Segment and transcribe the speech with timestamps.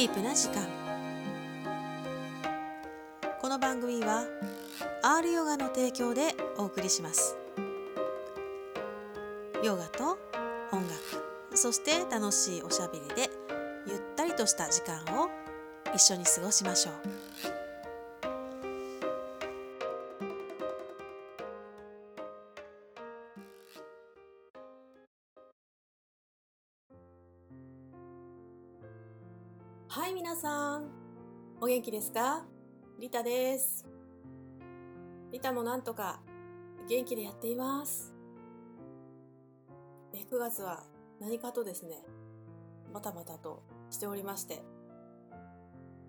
[0.00, 0.66] ディープな時間。
[3.38, 4.24] この番組は
[5.02, 7.36] R ヨガの提供でお送りします。
[9.62, 10.18] ヨガと
[10.72, 10.94] 音楽
[11.54, 13.28] そして楽しいおしゃべりで
[13.86, 15.28] ゆったりとした時間を
[15.94, 17.29] 一緒に過ごしましょう。
[31.90, 32.44] 気ですか？
[33.00, 33.84] リタです。
[35.32, 36.20] リタもなんとか
[36.88, 38.14] 元気でやっています。
[40.12, 40.84] 9月は
[41.20, 42.04] 何かとですね
[42.94, 44.62] バタバタとしておりまして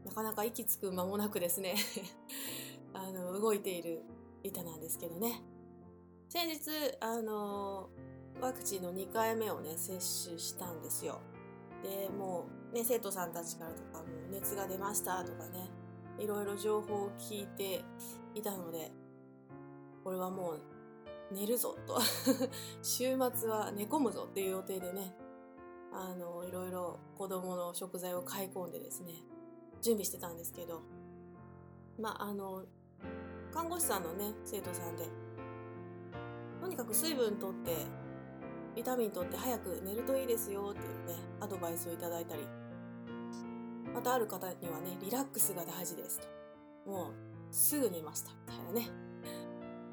[0.06, 1.76] なかなか息つく間もなくですね
[2.94, 4.04] あの動いている
[4.44, 5.42] リタなんですけどね。
[6.30, 6.70] 先日
[7.00, 7.90] あの
[8.40, 11.22] ワクチンの2回目をね接種したんですよ。
[11.82, 15.70] でもうね生徒さんたちからとかも熱が出ましたとかね
[16.20, 17.84] いろいろ情報を聞いて
[18.36, 18.92] いたので
[20.04, 20.60] これはもう
[21.34, 21.98] 寝るぞと。
[22.84, 25.16] 週末は寝込むぞっていう予定でね
[25.94, 29.14] あのいろいろ子供の食材を買い込んでですね
[29.82, 30.82] 準備してたんですけど
[32.00, 32.66] まああの
[33.52, 35.06] 看護師さんのね生徒さんで
[36.60, 37.76] とにかく水分とって
[38.76, 42.48] ビタミンとって早く寝るといいですよっていうねアドバイスをいただいたり
[43.94, 46.28] またある方にはねリラックスが大事ですと。
[46.90, 47.14] もう
[47.52, 48.32] すぐ寝ました。
[48.32, 48.90] みたいなね。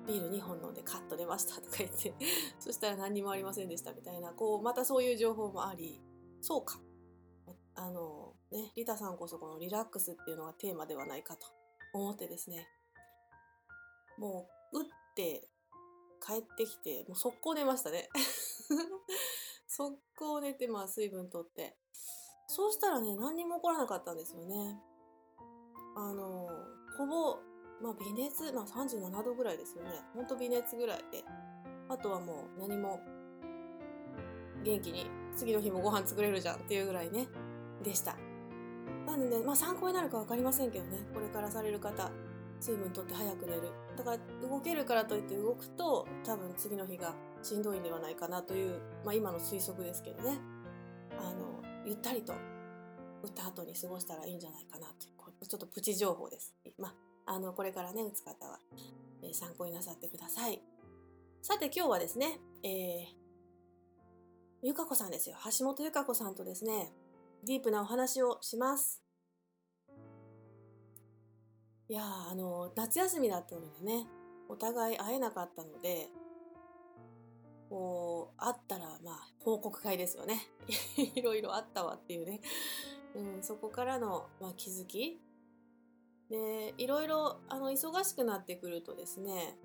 [0.06, 2.14] ビール2本飲んでカッと出ましたとか言って。
[2.58, 3.92] そしたら何にもありませんでした。
[3.92, 6.00] みたいなこうまたそういう情報もあり。
[6.40, 6.80] そうか。
[7.74, 11.46] あのねリタさんこそこのリラックスっていうのがテーマではないかと。
[11.92, 12.68] 思ってですね。
[14.18, 15.48] もう打って
[16.24, 18.08] 帰ってきてもう速攻寝ましたね。
[19.66, 21.76] 速攻寝てまあ水分とって。
[22.58, 24.76] そうしたらね何にも起こらなかったんですよね
[25.96, 26.48] あの
[26.98, 27.38] ほぼ
[27.80, 29.90] まあ微熱、まあ37度ぐらいですよね。
[30.14, 31.24] ほんと微熱ぐらいで。
[31.88, 33.00] あとはもう何も
[34.64, 37.28] 元気に次の日もご飯作れるじゃんっていうぐらいね、
[37.82, 38.16] でした。
[39.06, 42.10] なので、まあ参考になるか分かりませんけどね、これからされる方、
[42.60, 43.70] 水分とって早く寝る。
[43.96, 50.38] だから動けるからといって動くと多分次の日がしんどいんではないかなという、まあ今の推測ですけどね。
[51.18, 51.47] あの、
[51.84, 52.32] ゆったりと
[53.22, 55.10] 打った後に過ごしたらいいんじゃないかなとい
[55.42, 56.54] う、ちょっとプチ情報です。
[56.78, 58.58] まああの、これからね、打つ方は、
[59.22, 60.62] えー、参考になさってください。
[61.42, 63.18] さて今日はですね、えー、
[64.62, 65.36] ゆかこさんですよ。
[65.58, 66.90] 橋本ゆかこさんとですね、
[67.44, 69.02] ディープなお話をします。
[71.90, 74.06] いやあの、夏休みだったのでね、
[74.48, 76.08] お互い会えなかったので、
[77.68, 80.40] こう、会ったら、まあ、報告会ですよね。
[81.14, 82.40] いろいろあったわっていうね。
[83.14, 85.20] うん、そこからの、まあ、気づき。
[86.28, 89.56] でいろいろあの忙しくなってくるとですね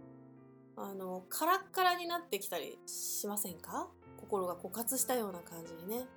[0.78, 3.92] あのカラッカラになってきたりしませんか？
[4.18, 6.08] 心が枯渇したような感じにね。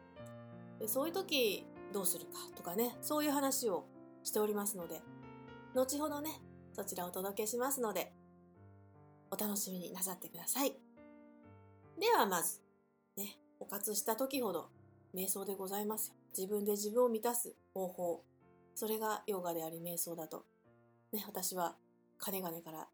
[0.79, 2.97] でそういう時どうするかとかね。
[3.01, 3.87] そういう話を
[4.23, 5.03] しておりますので。
[5.75, 6.41] 後ほどね
[6.73, 8.15] そちらをお届けしますので
[9.31, 10.86] お楽しみになさってください。
[11.99, 12.61] ではまず
[13.17, 14.69] ね枯渇した時ほど
[15.15, 18.23] 瞑想でございますよ自分で自分を満たす方法
[18.75, 20.45] それがヨガであり瞑想だと、
[21.13, 21.77] ね、私は
[22.19, 22.89] かねがねから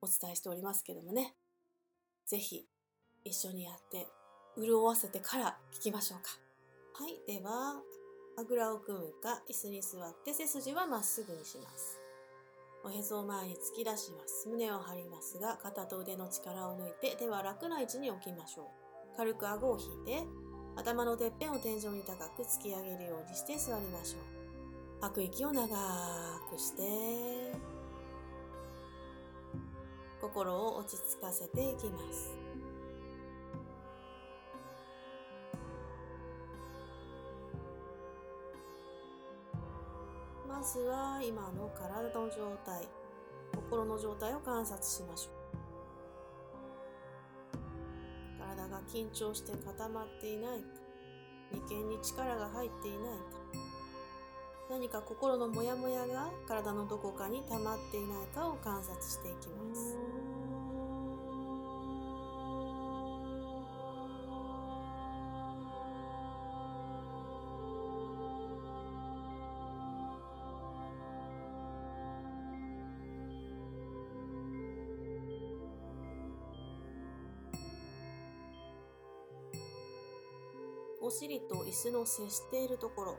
[0.00, 1.34] お伝えしておりますけどもね、
[2.26, 2.66] ぜひ
[3.24, 4.06] 一緒にやって
[4.58, 6.30] 潤わせてから聞きましょうか。
[7.02, 7.80] はい、では、
[8.38, 12.03] あぐらを組むか椅子に座って背筋はまっすぐにします。
[12.84, 14.48] おへそを前に突き出します。
[14.48, 18.70] 胸を張りますが、肩と腕の力を抜いて手は楽な位置に置きましょ
[19.14, 19.16] う。
[19.16, 20.22] 軽く顎を引いて、
[20.76, 24.44] 頭のてっぺんを天井に高く突き上げるようにして座りましょう。
[25.04, 25.66] 吐く息を長
[26.50, 27.52] くして
[30.18, 32.43] 心を落ち着かせていきます
[40.74, 42.88] ずは今の体の状態
[43.54, 45.34] 心の状態を観察しましょう
[48.40, 50.66] 体が緊張して固まっていないか
[51.70, 53.14] 眉間に力が入っていないか
[54.68, 60.03] 何か心のモヤモヤが体のどこかに溜まっていないかを観察していきます。
[81.14, 83.18] 尻と椅子の接しているところ。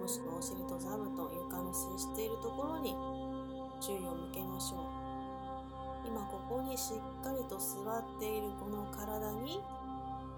[0.00, 2.96] もしくはお尻と座布団床の接しているところに
[3.80, 4.80] 注意を向けましょう。
[6.04, 9.60] 今ここにしっかりと座っているこの体に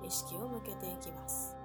[0.06, 1.56] 意識を向けていきます。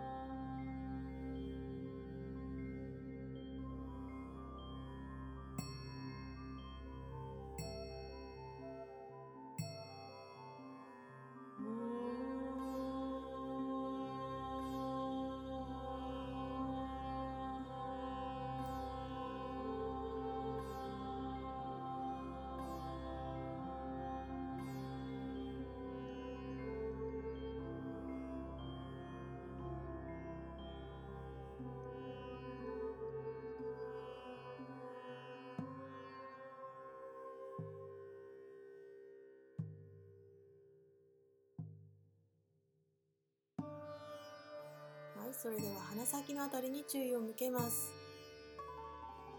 [46.11, 47.93] 先のあたりに注意を向けます。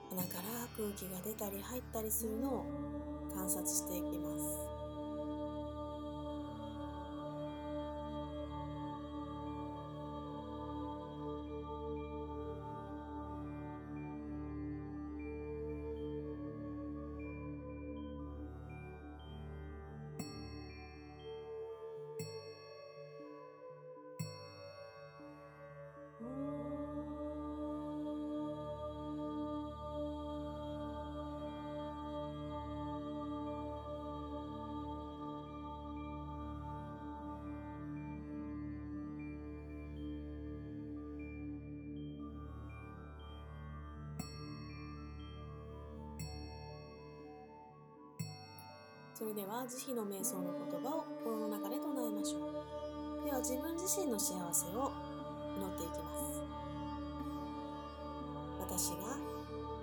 [0.08, 2.64] 鼻から空気が出たり入ったりするのを
[3.34, 4.79] 観察していきます。
[49.20, 52.38] それでは慈悲の瞑想の言葉を心の中で唱えましょ
[53.20, 53.22] う。
[53.22, 54.90] では自分自身の幸せを
[55.58, 56.40] 祈っていきます。
[58.58, 59.20] 私が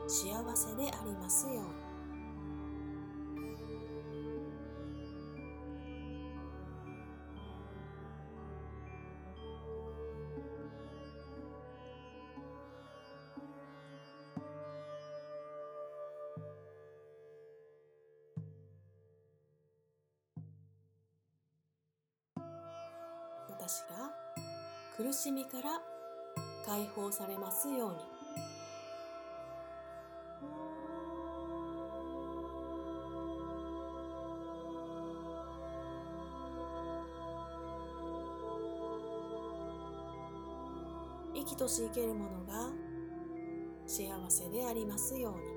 [0.07, 1.86] 幸せでありますように。
[25.17, 25.81] しみから
[26.63, 27.97] 解放されますように。
[41.33, 42.69] 生きとし生けるものが
[43.87, 45.56] 幸せでありますように。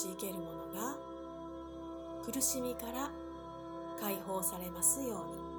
[0.00, 0.40] し生けるも
[0.74, 0.96] のが
[2.24, 3.10] 苦しみから
[4.00, 5.49] 解放されますように。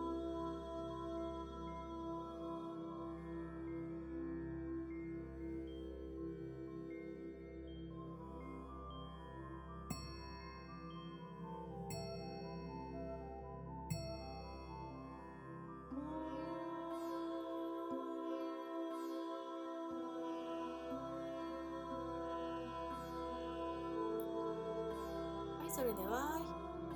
[25.81, 26.39] それでは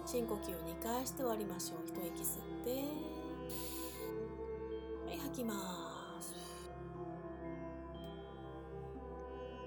[0.05, 1.87] 深呼吸を2回して終わりましょう。
[1.87, 2.69] 一息吸って
[5.07, 5.55] はい吐きま
[6.21, 6.35] す。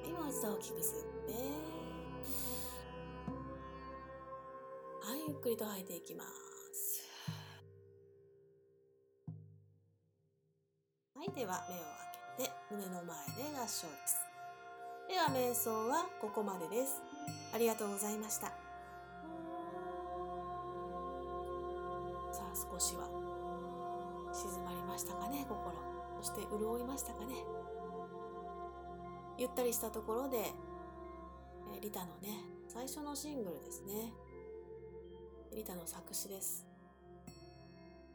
[0.05, 0.85] はいもう一度大きく吸っ
[1.27, 1.33] て。
[5.03, 7.03] はいゆっくりと吐いていきます。
[11.17, 11.89] はいでは目を開
[12.39, 14.15] けて胸の前で合掌です。
[15.09, 17.03] では瞑想はここまでです。
[17.53, 18.68] ありがとうございました。
[22.79, 23.09] さあ少しは
[24.33, 25.75] 静まりましたかね心。
[26.23, 27.35] そして潤いましたかね。
[29.37, 32.31] ゆったりしたところで、えーリタのね
[32.67, 34.13] 最初のシングルですね。
[35.55, 36.67] リタの作詞です。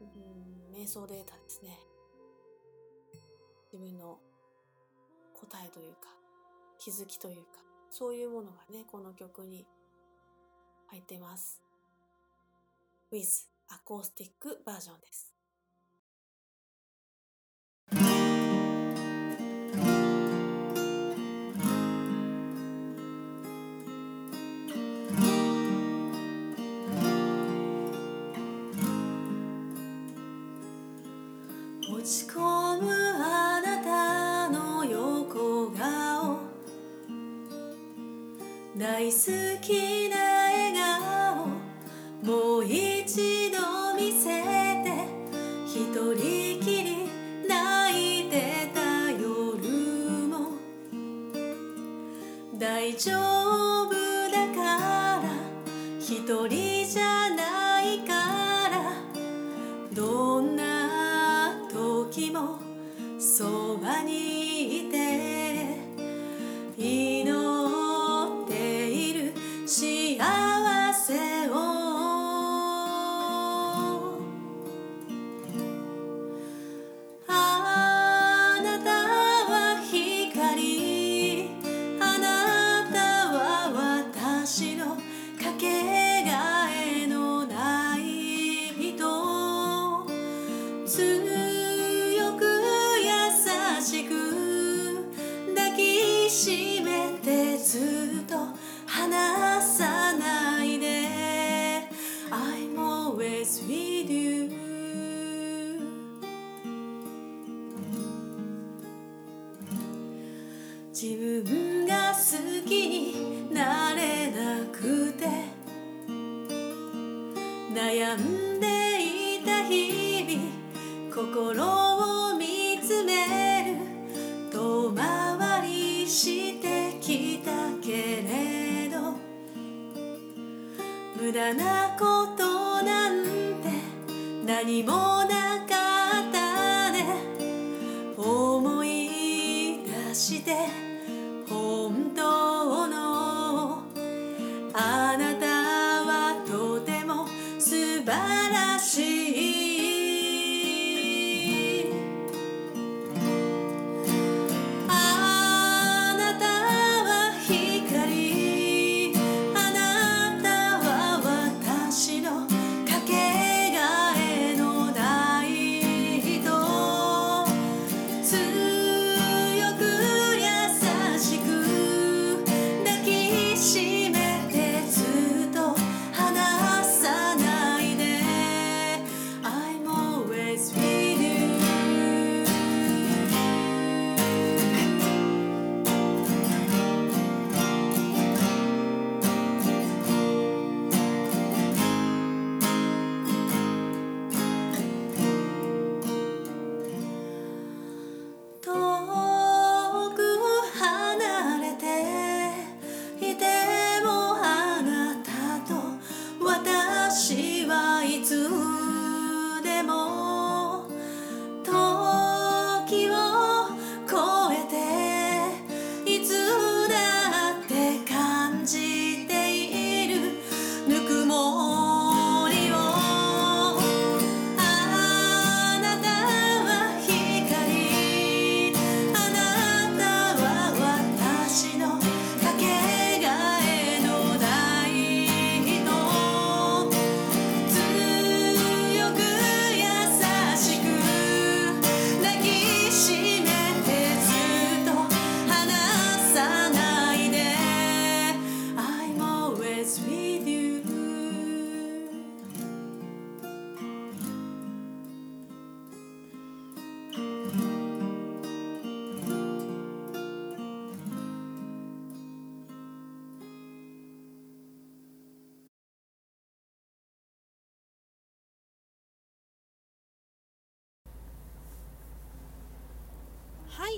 [0.00, 1.78] うん瞑想データですね。
[3.72, 4.18] 自分の
[5.34, 6.08] 答えというか
[6.78, 9.66] 気づきというかそういうものがねこの曲に
[10.88, 11.60] 入ってます。
[13.12, 15.32] With アコースティックバージョンです。
[31.92, 32.38] 落ち込
[32.80, 36.38] むあなたの横顔。
[38.76, 41.64] 大好きな笑顔。
[42.22, 42.93] もう一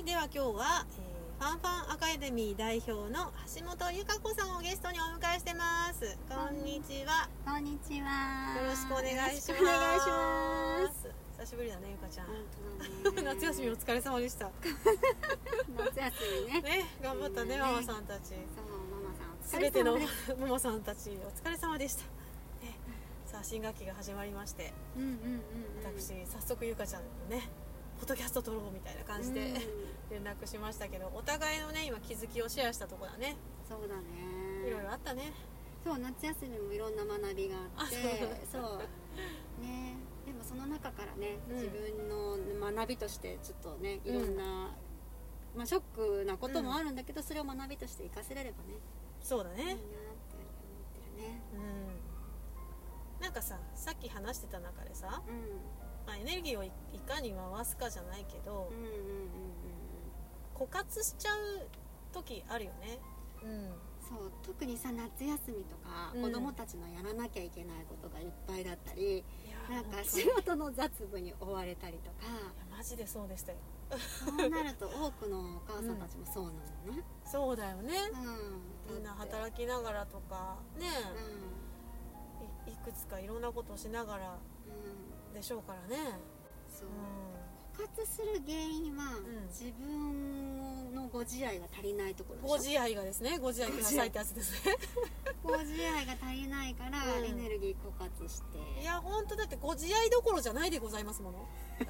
[0.06, 6.16] では今日は、えーファンファンアカデミー代表の橋本由香子さんをゲストにお迎えしてます。
[6.30, 7.28] こんにちは。
[7.44, 8.56] こんにちは。
[8.56, 9.50] よろしくお願いします。
[9.50, 11.10] よろくお願いします。
[11.44, 12.26] 久しぶりだねゆかちゃん。
[12.26, 12.36] 本
[13.04, 14.48] 当だね 夏休みお疲れ様でした。
[15.76, 16.62] 夏休みね。
[16.62, 18.28] ね頑張ったねねママさんたち。
[18.30, 18.38] そう、
[18.88, 19.44] ママさん。
[19.44, 19.98] すべての
[20.38, 22.02] ママさんたちお疲れ様でした、
[22.64, 22.78] ね、
[23.26, 24.72] さあ新学期が始まりまして。
[24.96, 25.98] うんうんうんうん。
[25.98, 27.50] 私早速ゆかちゃんにね
[27.98, 33.36] ポッドキャスト撮ろうみたいな感じで、うん連絡しましたけどお互いのね今気づきをシェアしたとこだね
[33.68, 34.02] そうだね。
[34.66, 35.32] いろいろあったね
[35.84, 39.62] そう、夏休みもいろんな学びがあってあ、そう。
[39.62, 39.94] ね。
[40.26, 44.74] でもその中からね、うん自分の学びとしてちょっとね、いろんな、
[45.54, 48.80] まあショックなこともあるんだけど、それを学びとして活かせれればね、いいなっ
[49.20, 49.76] てそうだね思って
[51.22, 51.40] るね。
[51.54, 55.60] うんなんかささっき話してた中でさ、うん。
[56.06, 59.75] まあ、エネルギーをいいかに回すかじゃないけど、うんうんうんうんうん。
[60.58, 61.66] 枯渇しちゃう
[62.12, 62.98] 時あるよね。
[63.42, 63.72] うん。
[64.08, 66.22] そう特にさ夏休みとか、うん。
[66.22, 69.24] 子供たちのやらなきゃいけないことがいっぱいだったり
[69.68, 72.16] なんか仕事の雑務に追われたりとか。
[72.76, 73.58] マジでそうでしたよ。
[74.26, 77.94] そうなると多くのお母さんたちもそうなのね、そうだよね。
[78.88, 80.86] うん、みんな働きながらとかね。
[82.66, 85.34] ういいくつかいろんなことをしながらんうん。
[85.34, 86.18] でしょうからね。
[86.68, 86.88] そう
[87.78, 89.46] う枯渇する原因は、ん。
[89.48, 93.38] 自分のご自愛が足りないところご自愛がですね。
[93.38, 94.76] ご自愛くださいってやつですね。
[95.42, 97.24] ご自愛が足りないから、うん。
[97.24, 98.58] エネルギー枯渇して。
[98.82, 101.48] いや本当だってご自愛どころじゃないでございますもの。
[101.78, 101.86] ね。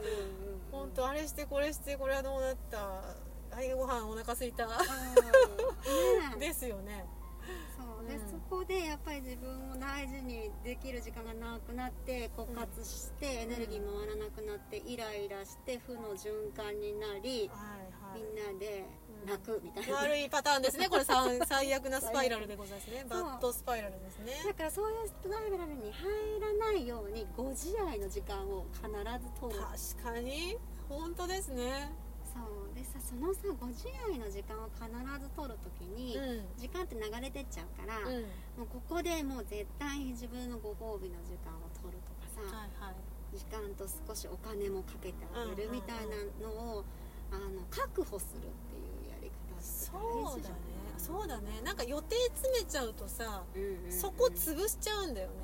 [0.00, 0.06] うん
[0.50, 2.78] うん本当あれしてこれしてこれはどうなった？
[3.56, 4.68] はいご飯お腹すいた。
[6.38, 7.04] ですよね
[8.06, 8.30] で、うん。
[8.30, 17.50] そこでやっぱり自分を大事にできる時間がなくなって枯渇して、エネルギー回らなくなってイライラして負の循環になり
[18.14, 18.84] みんなで
[19.26, 20.88] 泣くみたいな、悪いパターンですね。
[20.88, 23.04] これさ 最悪なスパイラルでございますね。
[23.08, 24.32] バッドスパイラルですね。
[24.46, 29.60] だからそういうスパイラルに入らないようにご自愛の時間を必ず取る。
[29.60, 30.58] 確かに。
[30.88, 31.92] 本当ですね
[33.06, 34.82] そのさご自愛の時間を必
[35.22, 36.42] ず取るときに、うん。
[36.58, 38.26] 時間って流れてっちゃうから、うん。
[38.58, 43.38] もうここでもう絶対に自分のご褒美の時間を取るとかさ、はいはい。
[43.38, 46.84] 時間と少しお金もかけてあげるみたいなのを、
[47.30, 50.76] あの確保するっていうやり方そうだね。
[50.98, 51.62] うだね。
[51.62, 53.92] なんか予定詰めちゃうとさうんうんうん。
[53.92, 55.34] そこ潰しちゃうんだよね。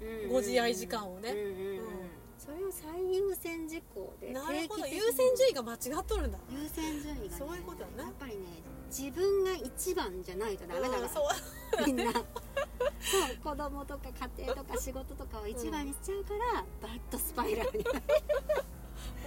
[0.00, 0.28] うんうんうん。
[0.30, 1.30] ご自愛時間をね。
[1.30, 1.99] うんうんうんうん
[2.50, 4.86] それを最優先事項でなるほど。
[4.86, 6.38] 優先順位が間違っとるんだ。
[6.50, 8.40] 優先順位が、ね、そういうことだねやっぱりね
[8.90, 11.86] 自分が一番じゃないとダメだから、うんそう。
[11.86, 12.10] みんな。
[12.10, 12.22] そう
[13.44, 17.84] 子供とか家庭とか仕事とかを一番にしちゃうから、バッドスパイラルに。
[17.84, 17.92] も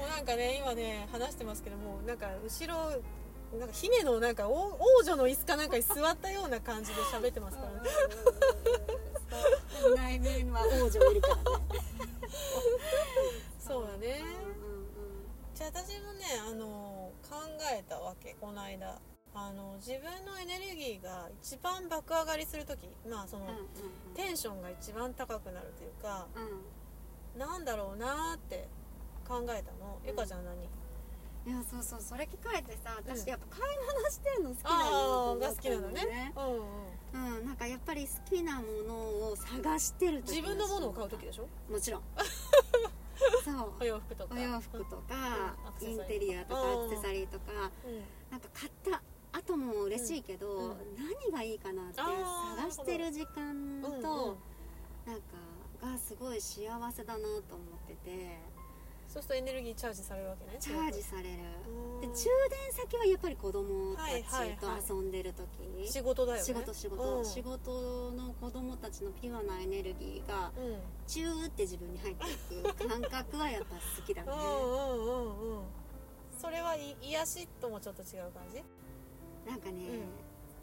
[0.05, 2.75] うなんかね今ね話してますけどもなんか後ろ
[3.57, 7.89] なんか姫のなんか王王女の椅子かなんかに座ったような感じで喋ってますからね。
[9.95, 11.41] 内面は王女いるからね
[13.59, 17.39] そうだねうんじゃあ私もねあの考
[17.71, 18.99] えたわけこの間。
[19.35, 23.55] あの自分のエネルギーが一番爆上がりする時まあその、うんうん
[24.13, 27.39] テンションが一番高くなるというかうん。
[27.39, 28.67] なんだろうなーって
[29.27, 33.17] 考えたのゆかちゃん何、いやそうそうそれ聞かれてさうん。
[33.17, 36.33] 私やっぱ買い物してるの好きだなあとあが好きなのね。
[36.37, 37.37] うんうん。
[37.37, 38.93] うんなんかやっぱり好きなもの
[39.31, 41.47] を探してる時自分のものを買う時でしょ？
[41.71, 42.01] もちろん
[43.43, 43.73] そう。
[43.79, 44.35] お洋服とか。
[44.35, 45.87] お洋服とか、うん。
[45.87, 47.51] インテリアとかうんアクセサリーとか
[47.85, 48.03] うん。
[48.31, 49.01] なんか買った
[49.37, 50.71] 後も嬉しいけど、うん。
[50.71, 50.77] うん。
[50.97, 54.01] 何がいいかなって探してる時間うんうん。
[54.01, 54.37] と、
[55.05, 55.21] なんか
[55.81, 58.39] がすごい幸せだなと思ってて
[59.13, 60.57] そうするとエネルギーチャージされるわけね。
[60.59, 61.29] チャージされる。
[61.69, 62.01] うん。
[62.01, 65.47] で充電先はやっぱり子供たはいはいちとはい遊んでる時、
[65.87, 66.43] 仕事だよね。
[66.43, 67.25] 仕事仕事、うん。
[67.25, 70.77] 仕事の子供たちのピュアなエネルギーがうん。
[71.05, 74.31] チューって自分に入っていく感覚はやっぱ好きだね。
[74.33, 75.63] うんうんうんうん。
[76.41, 78.63] それはい癒しともちょっと違う感じ？
[79.47, 79.83] なんかね、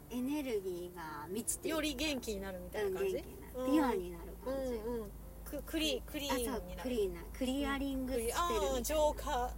[0.09, 3.15] エネルギーが満ちてるより元気になるみたいうんな感じ？
[3.15, 5.11] 元気になる、うんピュアになる感じ、うんうん
[5.51, 6.37] ククリクリーン。
[6.37, 6.57] になる。
[6.57, 9.51] あそうクリーンなクリアリングしてるああみたい浄化。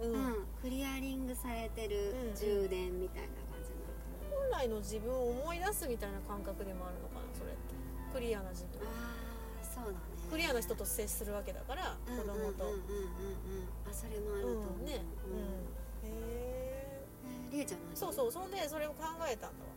[0.00, 0.12] うん。
[0.12, 3.96] な、うん、クリアリングされてるうん充電みたいな感じになる
[4.28, 7.74] か本来の自分を思い出すみたいな感覚でもあるのかなそれって。
[8.12, 8.84] クリアな自分。
[8.84, 9.16] な、あ
[9.62, 9.96] あそうだね。
[10.30, 12.68] クリアな人と接するわけだから子供とうんうんうんうんうん。
[12.68, 15.00] うんあそれもあると思う、うんね。
[16.04, 16.08] うん。
[16.08, 17.50] へえうん。
[17.50, 19.72] ねりえちゃん何そうそうそんでそれを考えたんだわ。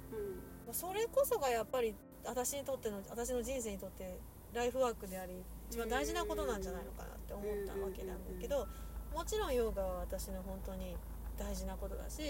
[0.68, 0.74] うん。
[0.74, 1.96] それこそがやっぱり
[2.26, 4.18] 私にとっての私の人生にとって
[4.54, 5.34] ライフワークであり
[5.70, 8.68] 一番大事なことなんじゃないのかなって思ったわけなんだけど
[9.14, 10.96] もちろんヨガは私の本当に
[11.38, 12.22] 大事なことだし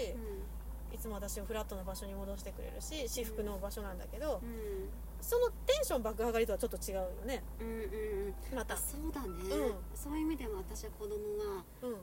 [0.92, 4.88] いつも私をフラットな場所に戻してくれるし至福の場所なんだけどうん。
[5.24, 7.42] そのテンション爆上がりとはちょっと違うよね。
[7.58, 7.80] うんうんうん。
[7.80, 8.74] うんまた。
[8.74, 9.74] あそうだね、うん。
[9.96, 11.96] そういう意味では私は子供がうん。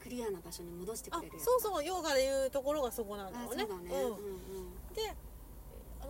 [0.00, 1.84] クリアな場所に戻してあくれるそうそう。
[1.84, 3.66] ヨガでいうところがそこなんだあよね。
[3.66, 4.10] そうだね、うん。
[4.10, 4.18] うん
[4.94, 5.16] であの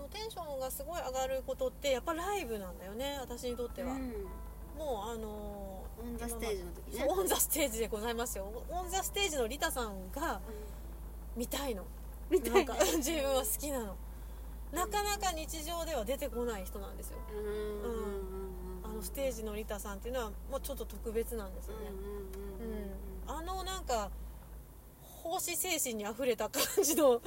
[0.09, 4.13] テンションがすごい上がることってやっぱライブなんだよね私にとっては、うん。
[4.79, 7.07] もうあのオンザステージの時ね。
[7.09, 8.51] オンザステージでございますよ。
[8.71, 10.41] オンザステージのリタさんが
[11.37, 11.85] 見たいの。
[12.31, 13.97] みたないんかな自分は好きなの。
[14.73, 17.19] なかなか日常では出てこない人なんですよ。
[17.33, 17.39] うん。
[17.39, 17.45] うん。
[17.45, 18.49] うんうん
[18.85, 21.91] あのステージのリタさんっていうのはもうちょっと特別なんですよね。
[21.91, 22.83] うんうんうんうん。
[22.83, 22.91] うん。
[23.27, 24.11] あのなんか
[25.29, 27.21] 奉仕精神にあふれた感じのあの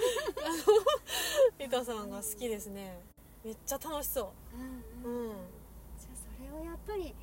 [1.59, 2.99] リタさんが好きですね。
[3.45, 4.57] めっちゃ楽しそう。
[4.57, 5.21] んうん。
[5.21, 5.35] ううん。
[5.99, 7.13] じゃあそれをやっぱり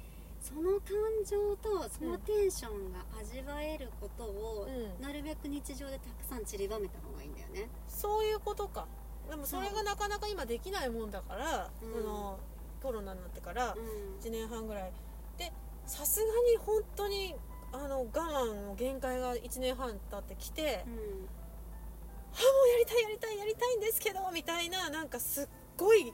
[0.40, 0.94] その感
[1.26, 5.02] 情とそのテンションが味わえることを、うん。
[5.02, 7.68] なるべく日常でたくさん散りばめた方がいいんだよね。
[7.88, 8.86] そういうことか。
[9.28, 11.92] でもそれがなかなか今できないもんだから、うん。
[11.92, 12.38] この
[12.80, 14.18] コロナになってからうん。
[14.20, 14.92] 1年半ぐらい。
[15.38, 15.52] で
[15.86, 17.34] さすがに本当に
[17.72, 20.92] あの我慢の限界が1年半経ってきて、うん。
[20.92, 26.12] あもうやりたいやりたいやりたいんですけどみたいななんかすっごい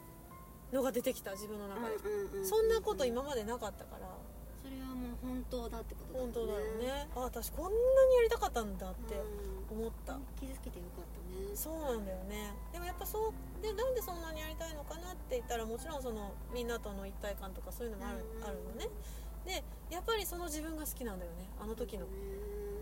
[0.72, 4.08] のが出てきた自分の中で、うんうんうんそんなこと今までなかったから。
[4.64, 6.32] それはもう本当だってことだよね。
[6.32, 7.08] 本当だよね。
[7.14, 7.68] あ私こんな
[8.08, 9.78] にやりたかったんだってうん。
[9.78, 11.54] 思った、気づけてよかったね。
[11.54, 12.54] そうなんだよね。
[12.72, 18.44] でもやっぱそうでなんでそんなにやりたいのかなって言ったらもちろんそのみんなとの一体感とかそういうのもある,、うん。
[18.44, 18.88] あるのね
[19.46, 21.48] でやっぱりその自分が好きなんだよね。
[21.60, 22.06] あの時の。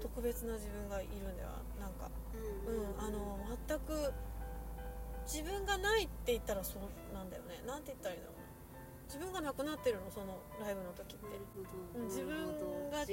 [0.01, 1.48] 特別な自分がいるんだよ。
[1.79, 2.11] なんか。
[2.66, 3.07] うん。
[3.07, 4.12] あの全く
[5.25, 7.62] 自分がないって言ったらそうなんだよね。
[7.66, 8.42] なんて言ったらいいんだろうな。
[9.07, 11.27] 自分がなくなってるのそのライブの時って。
[12.07, 13.05] 自分が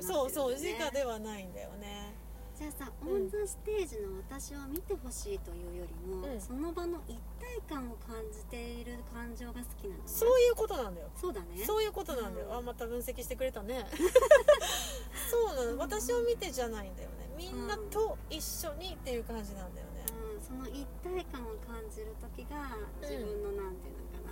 [0.00, 2.13] そうそう自我ではないんだよね
[2.54, 6.40] じゃあさ、うんオン・ザ・ステージの私を見てほしいというよりも、うん。
[6.40, 10.02] その場の一体感を感じている感情が好きなのね。
[10.06, 11.10] そういうことなんだよ。
[11.18, 11.64] そうだね。
[11.66, 12.56] そういうことなんだよ、うん。
[12.58, 13.84] あまた分析してくれたね。
[15.30, 15.78] そうなの。
[15.78, 17.28] 私を見てじゃないんだよね。
[17.36, 20.06] みんなと一緒にっていう感じなんだよね。
[20.36, 24.30] うん、その一体感を感じる時が自分のなんていうのか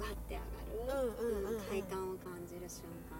[0.00, 0.06] な。
[0.06, 1.60] わって上がる、うんうんうんうん。
[1.68, 3.17] 快感を感じる瞬間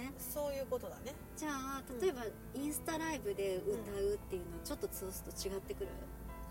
[0.00, 0.12] ね。
[0.18, 1.14] そういうことだね。
[1.36, 5.88] じゃあ例えば、インスタライブで歌うっていうのはちょっと通すと違ってくる、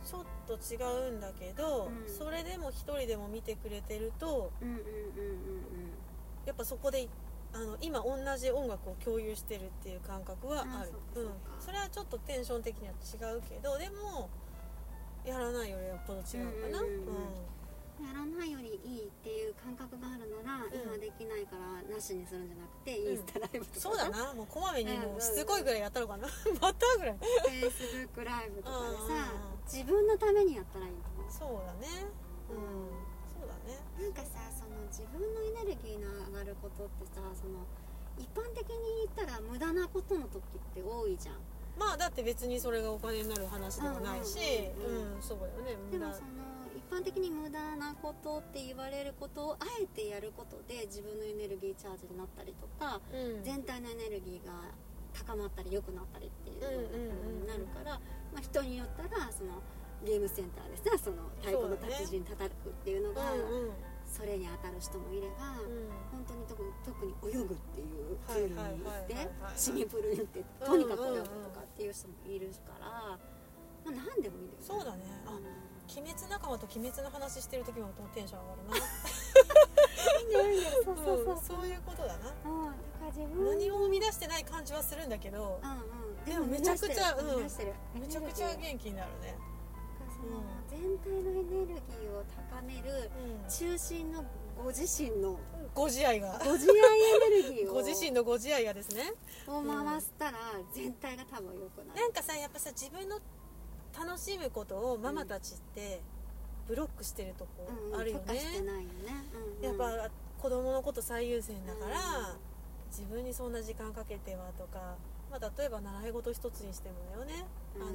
[0.05, 0.77] ちょっと違
[1.09, 2.09] うんだけど、うん。
[2.09, 4.83] それでも一人でも見てくれてるとうん、うんうんうん
[6.45, 7.07] やっぱそこで
[7.53, 10.91] あの今同じ音楽を共有してるっていう感覚はある。
[11.15, 14.29] うん、それはちょっとテンション的には違うけどでも
[15.25, 16.93] やらないよりよっぽど違うかな、うんうん。
[16.93, 17.05] うん
[17.99, 20.71] やらないよりいいっていう感覚があるなら、ん。
[20.71, 24.33] 今できないからなしにするんじゃなくて、インスタライブとかそうだな。
[24.33, 26.27] もうこまめにもうしつこいぐらいやったのかな。
[26.61, 27.17] またぐらい。
[27.17, 29.33] フェイスブックライブとかでさ
[29.65, 31.31] 自分のためにやったらいいと思う。
[31.31, 32.07] そうだね。
[32.49, 32.89] うん。
[33.35, 33.79] そうだね。
[33.99, 37.67] なんかさその自分のエネルギーの上がることってさその
[38.17, 41.35] 一般的に言ったら無駄なことの時って多いじゃん。
[41.77, 44.37] まあだって別にそれがお金になる話でもないし。
[44.75, 45.21] うん。
[45.21, 45.77] そうだよね。
[45.91, 45.99] 無駄。
[45.99, 46.48] でもその一
[46.89, 53.43] 般的に無駄なことって言われることをあえてやることで自分のエネルギーチャージになったりとかうん。
[53.43, 54.53] 全体のエネルギーが
[55.13, 57.99] 高まったり良くなったりっていううんうになるから、
[58.33, 59.61] まあ、人によったらその
[60.05, 63.21] ゲームセンターでさその太鼓の達人叩くっていうのが
[64.05, 65.85] それに当たる人もいれば、うん。
[66.09, 74.65] 本当に特に特に泳ぐっていうプはいールに行ってはい市民プールに行ってとにかく泳ぐとかっていう人もいるから、まあ、何でもいいんだよね。
[74.65, 75.03] そうだね。
[75.27, 78.85] あうん鬼滅仲間と鬼滅の話してる時もテンション上がるな。
[80.85, 81.33] そうそうそう。
[81.33, 82.29] うんそういうことだな。
[82.45, 85.75] うん、だから自分何も生み出してない感じはするんだけどうんう
[86.21, 87.73] ん、でもめちゃくちゃ生み出してる。
[87.95, 89.35] めちゃくちゃ元気になるね。
[90.13, 92.23] その全体のエネルギーを
[92.53, 93.49] 高めるうん。
[93.49, 94.23] 中心の
[94.61, 95.39] ご自身の
[95.73, 96.39] ご自愛が。
[96.43, 97.73] ご自愛エネルギーを。
[97.81, 99.13] ご自身のご自愛がですね。
[99.47, 100.37] を回したら
[100.71, 101.99] 全体が多分良くなる。
[102.01, 103.19] なんかさやっぱさ自分の
[103.99, 106.01] 楽しむことをママたちって
[106.67, 107.99] ブロックしてるとこうん。
[107.99, 108.63] あるよね、ないよね、
[109.61, 109.79] うんうん。
[109.79, 110.09] やっぱ
[110.41, 112.35] 子供のこと最優先だから、うん
[112.89, 114.95] 自分にそんな時間かけてはとか、
[115.29, 117.81] まあ、例えば習い事一つにしてもだよね、うん。
[117.83, 117.93] あの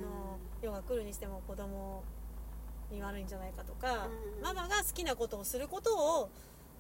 [0.63, 2.05] ヨガ来るにしても子供
[2.93, 4.07] に悪いんじゃないかとか、
[4.39, 6.31] うんママが好きなことをすることを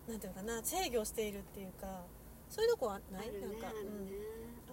[0.08, 2.02] なんていうのかな制御しているっていうか
[2.48, 3.26] そういうとこはない？
[3.32, 4.08] ねなんかね、うん、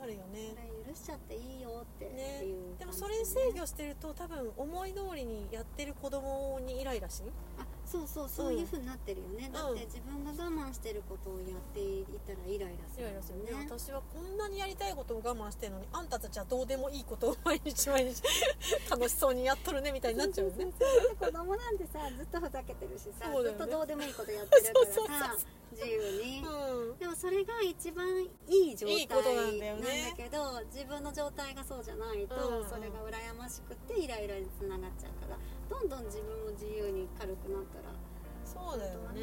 [0.01, 0.55] あるよね。
[0.87, 2.75] 許しちゃっていいよっていうね。
[2.79, 7.21] でもそれ制御してると多分思い通りにやってる子供にイライラし
[7.59, 18.23] あそうそうそういう風になってるよね、だって自分が我慢してることをやっていたらイライラするイライラするねね私はこんなにやりたいことを我慢してるのにあんたたちはどうでもいいことを毎日毎日
[18.89, 20.71] 楽しそうにやっとるねみたいになっちゃうよね。
[21.19, 23.43] 子供なんてさずっとふざけてるしさ、ね。
[23.43, 24.79] ずっとどうでもいいことやってるか
[25.11, 25.35] らさ
[25.71, 26.97] 自由に、うん。
[26.97, 28.07] でもそれが一番
[28.47, 32.61] いい状態なんだけど自分の状態がそうじゃないと、うん。
[32.61, 35.37] うんそれが羨ましくてイライラにつながっちゃうから
[35.71, 37.95] どんどん自分も自由に軽くなったら
[38.43, 39.21] そうだよね。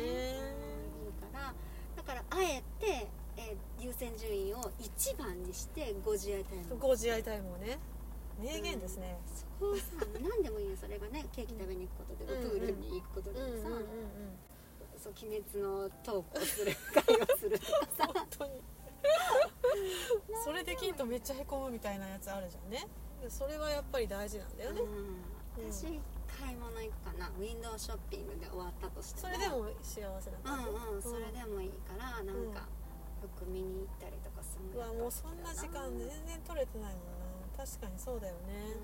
[1.04, 1.52] いいから
[1.94, 3.06] だからあえて、
[3.36, 6.76] えー優先順位を一番にしてご自愛タイム。
[6.80, 7.78] ご自愛タイムをね。
[8.40, 9.82] 名言ですね、そこをさ
[10.20, 10.76] 何でもいいよ。
[10.80, 12.50] それがねケーキ食べに行くことでも、うん。
[12.50, 13.82] プールに行くことでもさ、うんうんうんうん
[14.98, 18.10] そう鬼滅のトークをする会をするとかさ。
[18.12, 18.62] 本当に。
[20.44, 22.88] それできんとめっちゃへこむみたいなやつあるじゃんね。
[23.28, 25.70] それはやっぱり大事なんだよね、うん。
[25.70, 26.00] 私
[26.48, 27.28] 買い物行くかな。
[27.36, 29.28] ウィンドウショッピングで終わったとしても。
[29.28, 31.02] それでも幸せだからねうんうん。
[31.04, 32.64] それでもいいからなんか、
[33.20, 37.52] 服見に行ったりとかするうわもうそんな時間全然取れてないもんな。
[37.52, 38.78] 確かにそうだよね、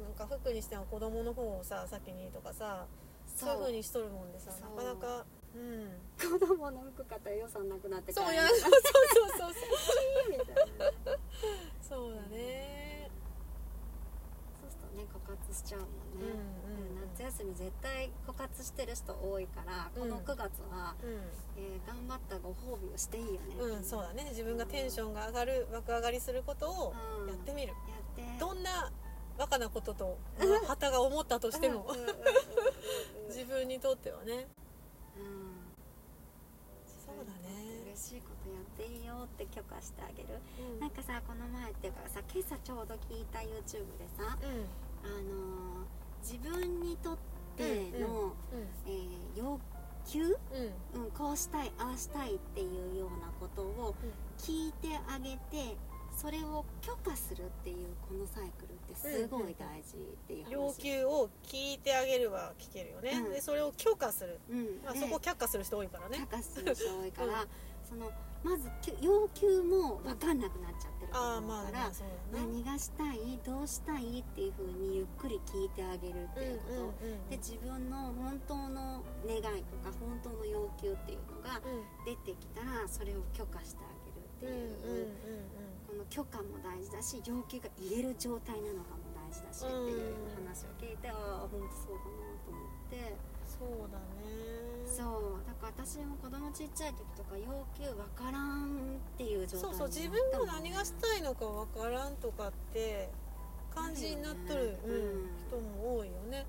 [0.00, 2.86] なんか服にしても子供の方をさ先にとかさ
[3.34, 3.50] そう。
[3.50, 5.90] いう風にしとるもんでさなかなかうん。
[6.16, 8.80] 子供の服買ったら予算なくなってそうやそうそうそう
[9.36, 9.52] そう。
[11.82, 12.85] そうだね
[14.96, 16.32] ね枯渇しちゃうもんね、
[16.66, 21.06] うんうん夏休み絶対枯渇してる人多いからこのうん9月は、う
[21.56, 24.26] えー頑張ったご褒美をしていいよね、ん、うん、そうだね。
[24.30, 27.28] 自分がテンションが上がる爆上がりすることをうん。
[27.28, 27.76] やってみる、やっ
[28.16, 28.22] て。
[28.38, 28.92] どんな
[29.38, 30.18] バカなことと
[30.66, 31.86] 旗が思ったとしても。
[33.28, 34.46] 自分にとってはね。
[35.16, 35.72] うん。
[36.84, 37.80] そうだね。
[37.86, 40.40] 嬉しいことやっていいよって許可してあげる。
[40.74, 40.80] うん。
[40.80, 44.66] なんかさこの前っていうかさ今朝ちょうど聞いた YouTube でさ、うん
[45.06, 45.56] あのー
[46.22, 47.18] 自分にとっ
[47.56, 47.62] て
[48.00, 48.34] の、
[48.86, 49.60] えー要
[50.10, 50.36] 求、
[50.94, 51.10] うん。
[51.12, 53.94] こうしたいああしたいっていうようなことを
[54.38, 55.76] 聞いてあげて
[56.16, 63.32] それを許可するっていうこのサイクルってすごい大事っていう話、要求を聞いてあげるは聞けるよね、うん。
[63.32, 64.80] でそれを許可する、うん。
[64.84, 66.18] まあ、でそこ却下する人多いからね。
[66.18, 67.48] 許可する人多いから、う ん
[67.86, 68.10] その
[68.42, 71.90] まずき要求も分かんなくなっちゃってるとああ思うから、
[72.32, 81.60] 何がしたいどうしたいっていう風にゆっくり聞いてあげるっていうこと、で自分の本当の願いとか本当の要求っていうのが
[82.04, 83.88] 出てきたらそれを許可してあ
[84.42, 85.14] げるっていう、
[85.86, 93.16] この許可も大事だし要求が言える状態なのかも大事だしっていう話を聞いて、ああ本当そうかなと思って。
[93.46, 97.44] そうだねそうだから私も子供ちっちゃい時とか要
[97.76, 103.08] 求わからんっていう状態そうそう自分が何がしたいのかわからんとかって
[103.74, 105.28] 感じになっとる、うんうん。
[105.48, 106.46] 人も多いよね。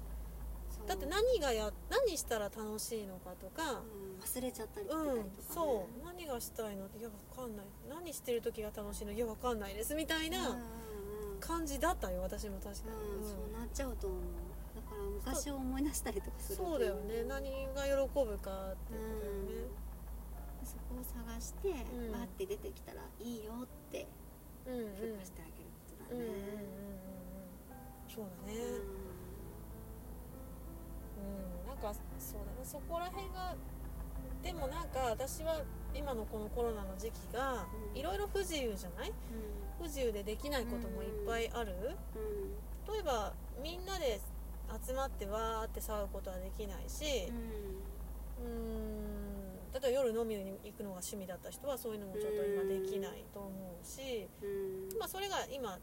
[0.88, 3.72] だって何がや何したら楽しいのかとか。
[3.74, 6.06] うん忘れちゃったりしてたうんそう。
[6.06, 7.66] 何がしたいのっていやわかんない。
[7.90, 9.12] 何してる時が楽しいの？
[9.12, 9.94] いやわかんないです。
[9.94, 10.58] みたいな
[11.40, 13.30] 感じだったよ私も確かに、うん、うん。
[13.30, 14.20] そうなっちゃうと思う
[15.26, 17.24] 昔を思い出したりとかするそうだよね。
[17.28, 17.92] 何が喜
[18.26, 19.68] ぶかってことだよね。
[20.64, 22.12] そこを探して、ん。
[22.12, 24.06] バーって出てきたらいいよって
[24.66, 24.82] うんうん。
[24.82, 26.48] うん許可してあげることだうんうんうんうんね
[28.08, 28.60] そうだね。
[31.18, 31.68] うん。
[31.68, 32.66] なんかそうだね。
[32.66, 33.56] そこら辺が
[34.44, 35.62] でもなんか私は
[35.96, 37.98] 今のこのコロナの時期がうん。
[37.98, 39.14] いろいろ不自由じゃない？
[39.80, 41.74] 不自由でできないこともいっぱいある？
[42.16, 42.94] うん。
[42.94, 44.20] 例えばみんなで
[44.86, 47.32] 集まってわーって騒ぐことはできないし
[48.40, 49.08] うんうーん
[49.74, 54.98] 例えば夜飲みに行くのが趣味だった人はそういうのもちょっと今できないと思うし、うん。
[54.98, 55.78] まあ、それが今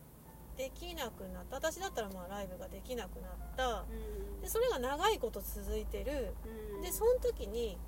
[0.56, 1.56] できなくなった。
[1.56, 3.84] 私だったらまあライブができなくなった。
[3.88, 4.40] うん。
[4.40, 6.34] でそれが長いこと続いてる。
[6.76, 6.82] うん。
[6.82, 7.78] でその時に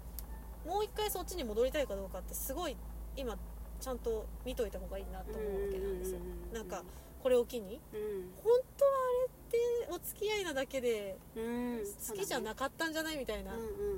[0.66, 2.76] もう一回そっちに戻りたいかどうかってすごい
[3.16, 3.36] 今
[3.80, 6.18] ちゃんと見といた方がいいなと思うわけなんですよ。
[6.52, 6.82] うなんか
[7.22, 7.80] これを機に。
[7.92, 8.30] うん。
[8.44, 11.78] 本当はあれってお付き合いなだけでうん
[12.08, 13.52] 好きじゃなかったんじゃないみたいな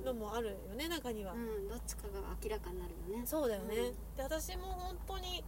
[0.04, 1.32] のもあるよね中には。
[1.32, 3.26] うんどっちかが明らかになるよね。
[3.26, 4.16] そうだよね、うん。
[4.16, 5.42] で私も本当に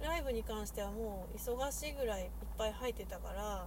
[0.00, 3.66] ライブに関してはもう忙しいぐらいいっぱい入ってたから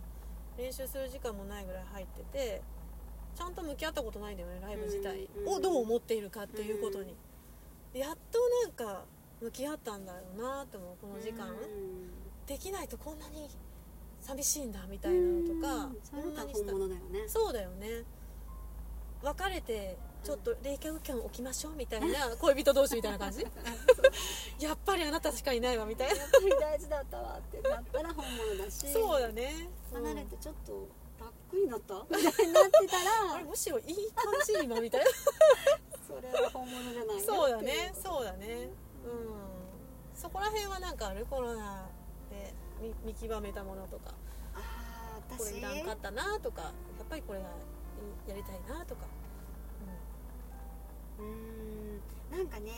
[0.57, 2.61] 練習する時間もないぐらい入ってて
[3.35, 5.29] ちゃんと向き合ったことないんだよねライブ自体。
[5.37, 7.15] うんをどう思っているかっていうことに。
[7.93, 9.03] でやっとなんか
[9.41, 11.55] 向き合ったんだろうなって思うこの時間、うん。
[12.45, 13.49] できないとこんなに
[14.29, 15.97] 寂しいんだみたいなのとか、うん。
[16.03, 17.27] それがこんなにした本物だよね。
[17.27, 18.03] そうだよね。
[19.21, 22.07] 別れてちょっと冷却期間置きましょうみたいな
[22.39, 23.45] 恋人同士みたいな感じ？
[24.59, 26.15] やっぱりあなたしかいないわみたいな。
[26.15, 28.91] やっぱり大事だったわってなったら本物だし。
[28.91, 29.53] そうだね、
[29.93, 30.87] うん離れてちょっと
[31.19, 31.95] 楽になった？
[32.15, 32.97] みたいになってた
[33.31, 35.07] あられむしろいい感じ今みたいな。
[36.07, 38.69] それは本物じゃないよそうだねそうだね。
[39.05, 39.39] うん。
[40.15, 41.25] そこら辺はなんかある？
[41.29, 41.88] コロナで
[42.81, 44.13] 見見極めたものとか。
[44.55, 46.69] あこれいらんかったなとかや
[47.03, 47.45] っぱりこれが
[48.27, 49.05] やりたいなとか、
[51.19, 52.37] うーん。
[52.37, 52.71] なんかね、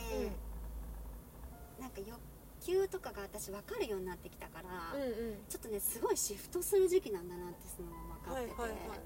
[1.80, 2.18] なんか欲
[2.60, 5.08] 求とかが私分かるようになってきたから、うん、うん。
[5.08, 7.88] うんちょっとねすごいシフトする時期なんだなってその
[8.22, 9.00] 分かってて、はいはいはい。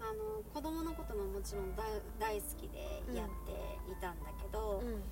[0.00, 1.84] あの子供のことももちろん大
[2.18, 3.52] 大好きでやって
[3.90, 5.02] いたんだけど、うん。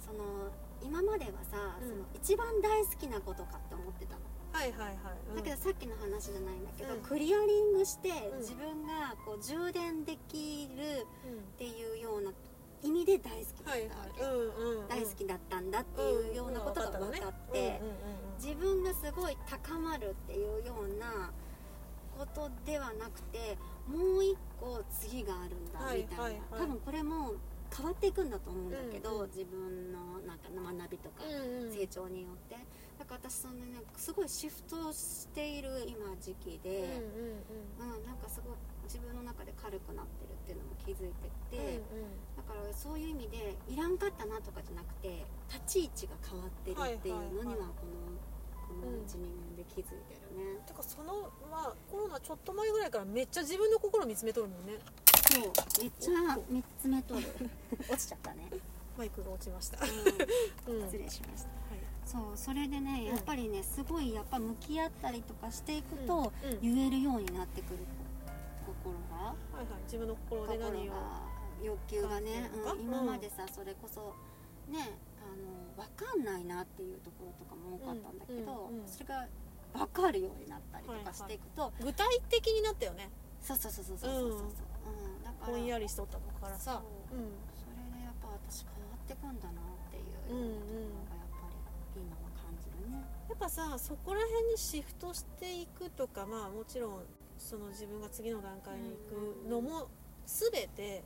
[0.00, 0.50] その
[0.82, 1.88] 今まではさ、うん。
[1.88, 4.20] その一番大好きなことかって思ってたの、
[4.52, 4.96] はいはいはい、
[5.30, 5.36] うん。
[5.36, 7.00] だけどさっきの話じゃないんだけど、うん。
[7.00, 8.38] クリアリングしてうん。
[8.38, 12.32] 自分がこう充電できるうんっていうような
[12.82, 14.88] 意味で大好きだはいったわけ、はいうんうんうん。
[14.88, 17.80] 大好きだったんだっていうようなことが分かって、
[18.38, 21.30] 自分がすごい高まるっていうような
[22.18, 26.32] ことではなくてもう一個次があるんだはいみたいな、はい。
[26.32, 27.34] はい多分これも
[27.74, 31.72] 変わっていくんだと思うんだけど、うんうん自分のなんか学びとかうんうん。
[31.72, 32.60] 成長によって、だ
[33.10, 37.90] から私そのねすごいシフトしている今時期うんで、うん。
[37.90, 41.82] うんなんかすごい自分の中で軽くなってるっていうのも気づいてうんて、
[42.36, 48.18] だからそういう意味でいらんかったなとかじゃなくて立ち位置が変わってるっていうのにはこの、
[48.66, 54.78] このうん12年で気づいてるね、てかそのまあコロナちょっと前ぐらいからめっちゃ自分の心見つめとるもんね。
[55.30, 57.22] そうめっちゃ3つ目とる。
[57.88, 58.50] 落ちちゃったね、
[58.98, 60.82] マイクが落ちました、ううん。
[60.82, 61.48] ん、失礼しました。
[61.48, 61.59] はい
[62.10, 63.04] そうそれでねうん。
[63.06, 66.60] やっぱりねすごいやっぱ向き合ったりとかしていくと、うんうん。
[66.60, 67.78] 言えるようになってくる。
[68.66, 69.30] 心が。
[69.30, 69.82] はいはい。
[69.84, 70.98] 自分の心で心何をが
[71.62, 72.80] 欲求がね、うん。
[72.82, 74.14] 今までさそれこそ
[74.68, 75.30] ねあ
[75.78, 78.82] の分かんないなっていうところとかも多かったんだけど、うんうん。
[78.82, 79.28] うんそれが
[79.72, 83.08] 分かるようになったりとかしていくと、具体的になったよね。
[83.40, 84.42] そうそうそうそうそうそうそう、う。
[84.42, 85.22] ん。
[85.22, 86.82] だからぼんやりしとったのからさ。
[86.82, 87.18] そう。
[87.18, 87.30] うん。
[87.54, 90.10] それでやっぱ私変わってくんだなっていう。
[90.34, 91.09] ようなとこ
[93.30, 96.92] やっぱさそこら辺にシフトしていくとかまあもちろん
[97.38, 99.88] その自分が次の段階に行くのも
[100.26, 101.04] 全て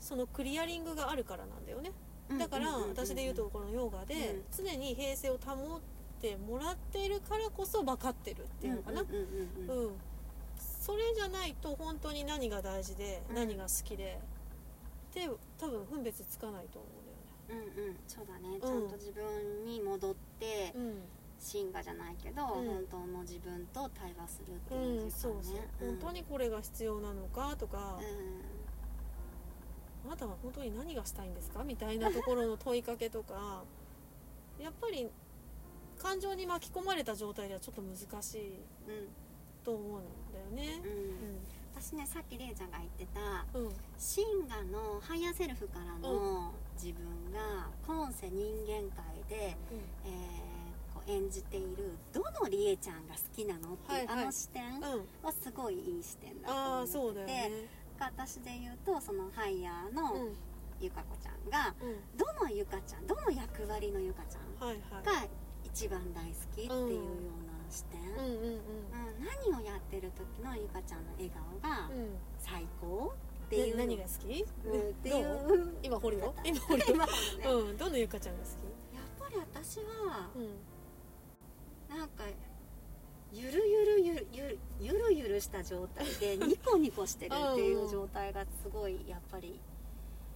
[0.00, 1.92] そのクリアリングがあるからなんだよね。
[2.38, 5.80] だから私で言うとこのヨガで常に平静を保っ
[6.20, 9.02] てもらっているからこそ分かってるっていうのかな。
[9.02, 9.92] うんうんうんうんうん。
[10.58, 13.36] それじゃないと本当に何が大事でうん。
[13.36, 14.18] 何が好きで
[15.14, 15.28] で
[15.58, 16.88] 多分分別つかないと思
[17.48, 17.96] うんうんうん。
[18.08, 18.60] そうだね、うん。
[18.60, 22.46] ちゃんと自分に戻ってだよね進化じゃないけど、ん。
[22.46, 25.54] 本当の自分と対話するってうん、いううん、そうそう。
[25.54, 27.98] ね、本当にこれが必要なのかとか、
[30.06, 33.64] あなたは本当に何がしたいんですかみたいなところの問いかけとか
[34.60, 35.08] やっぱり
[35.98, 39.08] 感情に巻き込まれた状態ではちょっと難しいうんうん
[39.64, 40.80] と思うんだよね。
[40.84, 40.88] う。
[40.88, 41.38] ん。
[41.74, 49.56] 私ねさっきれいちゃんが言ってたうん、うん、真我のハイヤーセルフからの自分が今世人間界で、
[50.04, 50.45] えーこう
[51.08, 54.82] 演じているどのりえちゃんが好きなのっていう、はいはいあの視点うん、
[55.22, 57.50] はすごいいい視点だとあ思ってて、ね。
[57.98, 60.36] 私で言うとそのハイヤーうん、のうん、
[60.80, 61.74] ゆかこちゃんが
[62.16, 64.46] どのゆかちゃんどの役割のゆかちゃん。
[64.58, 65.26] が
[65.64, 72.16] 一番大好きっていうような視点、何をやってる時のゆかちゃんの笑顔がうん。
[72.38, 73.14] 最高
[73.46, 74.44] ってでいう、何が好き？
[74.64, 75.76] うんっていどう？
[75.82, 76.34] 今掘るよ。
[76.44, 76.86] 今掘掘るよ。
[76.94, 78.48] 今掘るね、うん、どのゆかちゃんが好
[78.94, 80.38] やっぱり私はき？
[80.38, 80.48] うん。
[81.96, 82.24] なんか
[83.32, 89.58] ゆるゆるゆるゆるゆるゆるした状態で ニコニコしてるっていう状態がすごいやっぱり、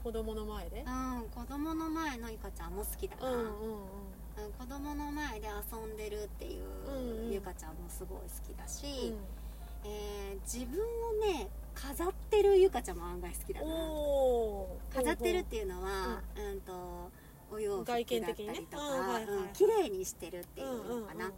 [0.03, 0.81] 子供の前で？
[0.81, 3.49] うん、子供の前のゆかちゃんも好きだな、うんうんうん。
[3.49, 9.17] うん子供の前で遊んでるっていううんうんゆかちゃんもすごい好きだし、う
[9.85, 13.75] えー自分をね飾ってるゆかちゃんも案外好きだん、な。
[14.95, 17.11] 飾ってるっていうのは、うん、と
[17.53, 18.07] お洋服だったり
[18.71, 19.21] とか、
[19.53, 21.33] 綺麗にしてるっていうのかな、うん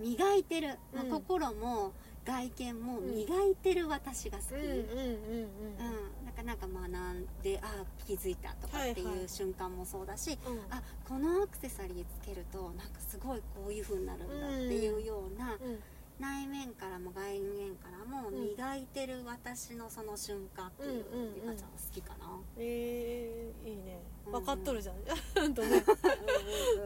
[0.00, 1.10] 磨いてる、まあうん。
[1.10, 1.92] 心も
[2.24, 4.78] 外見も磨いてる私が好き、うんうんうんうん。
[4.78, 4.88] うん。
[4.88, 10.58] うんなんかなんか学んでああ気づいたとかってはいはいいう瞬間もそうだし、うん。
[10.70, 15.78] あこのアクセサリーつけるとなんかすごいこういう風になるんだっていうような、うん。
[16.18, 18.48] 内面からも外面からもうん。
[18.48, 21.34] 磨いてる私のその瞬間っていううんうんうん。
[21.36, 22.26] ゆかちゃんは好きかな、
[22.58, 24.00] えー、いいね。
[24.08, 25.54] うん分かっとるじゃん。
[25.54, 25.84] とね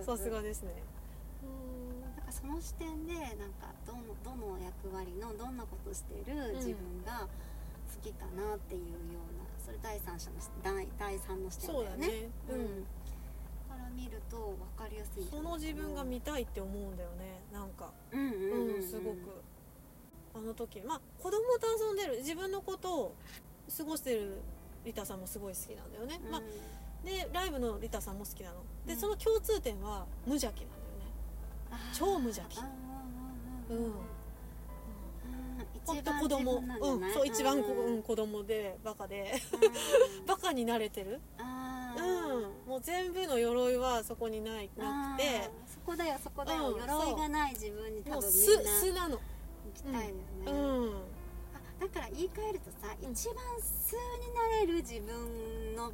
[0.04, 0.82] さすがですね。
[2.02, 7.28] なんかその視点でなんかどのどの役割のどんなことしてる自分が好
[8.02, 11.88] きかなっていうようなそれ第三者の視第第三の視点だよね。
[11.88, 12.30] そうだね。
[12.50, 12.60] ううん。
[12.62, 12.66] ん、
[13.68, 17.40] から見ると分かりやすいその自分が見たいって思うんだよね。
[17.52, 17.92] なんか。
[18.12, 18.82] うんうんうん、うん。
[18.82, 19.16] すごく。
[20.34, 20.80] あの時。
[20.82, 22.18] まあ子供と遊んでる。
[22.18, 23.14] 自分のことを
[23.76, 24.40] 過ごしてる
[24.84, 26.30] リタさんもすごい好きなんだよね、うん。
[26.30, 26.42] まあ、
[27.04, 28.56] でライブのリタさんも好きなの。
[28.86, 29.00] で、うん。
[29.00, 31.92] その共通点は無邪気なんだよね。
[31.94, 32.58] 超無邪気。
[33.70, 33.86] うんうんうん。
[33.86, 33.92] うん。
[35.86, 36.62] ほんと一番子供。
[36.80, 37.12] うん。
[37.12, 37.94] そう一番こ、うん。
[37.94, 39.34] うん、子供でバカで。
[39.52, 39.60] うん。
[40.26, 41.20] バカに慣れてる。
[41.38, 42.68] あうーん。
[42.68, 45.50] もう全部の鎧はそこにないなくて。
[45.66, 46.80] そこだよそこだよ、うん。
[46.80, 48.80] 鎧がない自分に多分みんな。
[48.80, 49.22] 素なの行
[49.74, 50.12] きたいです
[50.44, 50.94] ね、うん。
[50.94, 50.98] あ
[51.80, 53.12] だから言い換えるとさ、うん。
[53.12, 55.92] 一番素になれる自分の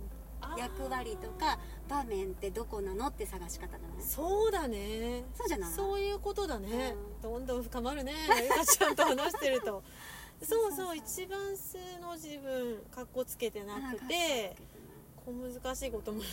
[0.59, 5.25] 役割とか場面ってどこなのって探し方じゃないそうだね。
[5.35, 5.73] そうじゃない？
[5.73, 7.31] そういうことだね、うん。
[7.31, 8.13] どんどん深まるね。
[8.43, 9.83] ゆかちゃんと話してると。
[10.43, 10.97] そうそう。
[10.97, 14.57] 一番素の自分かっこつけてなくて
[15.25, 16.27] 小難しいことも考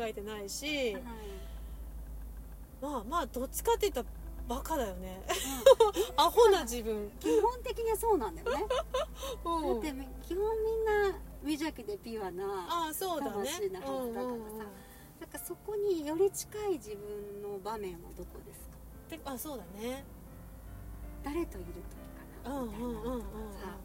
[0.00, 1.02] えてないしはい。
[2.80, 4.06] まあまあどっちかって言ったら
[4.48, 5.22] バカだよね。
[6.16, 6.18] うん。
[6.20, 7.10] アホな自分。
[7.20, 8.64] 基本的にはそうなんだよね、
[9.44, 9.80] うん。
[9.82, 13.32] だって基本みんな無邪気でピュアなああそうだね。
[13.32, 14.26] 魂なはずだからさ。
[14.26, 14.58] うんうんうん。
[15.20, 18.76] なんかそこにより近い自分の場面はどこですか？
[19.10, 20.04] であそうだね。
[21.24, 23.18] 誰といる時かうんなうんうんうんうん。
[23.18, 23.76] みたいなのとかさ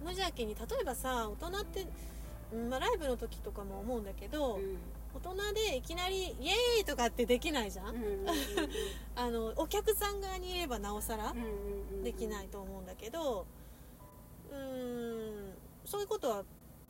[0.00, 1.86] 無邪気に例えばさ大人って、
[2.52, 4.60] うんまあ、ライブの時とかも思うんだけど、
[5.12, 8.28] 大人でいきなり「イエーイ!」とかってできないじゃん、うんうんうんうん。
[9.16, 11.46] あのお客さん側にいればなおさらうんうんう
[12.00, 12.04] ん。
[12.04, 13.44] できないと思うんだけど
[14.52, 15.07] うーん
[15.88, 16.44] そういうことは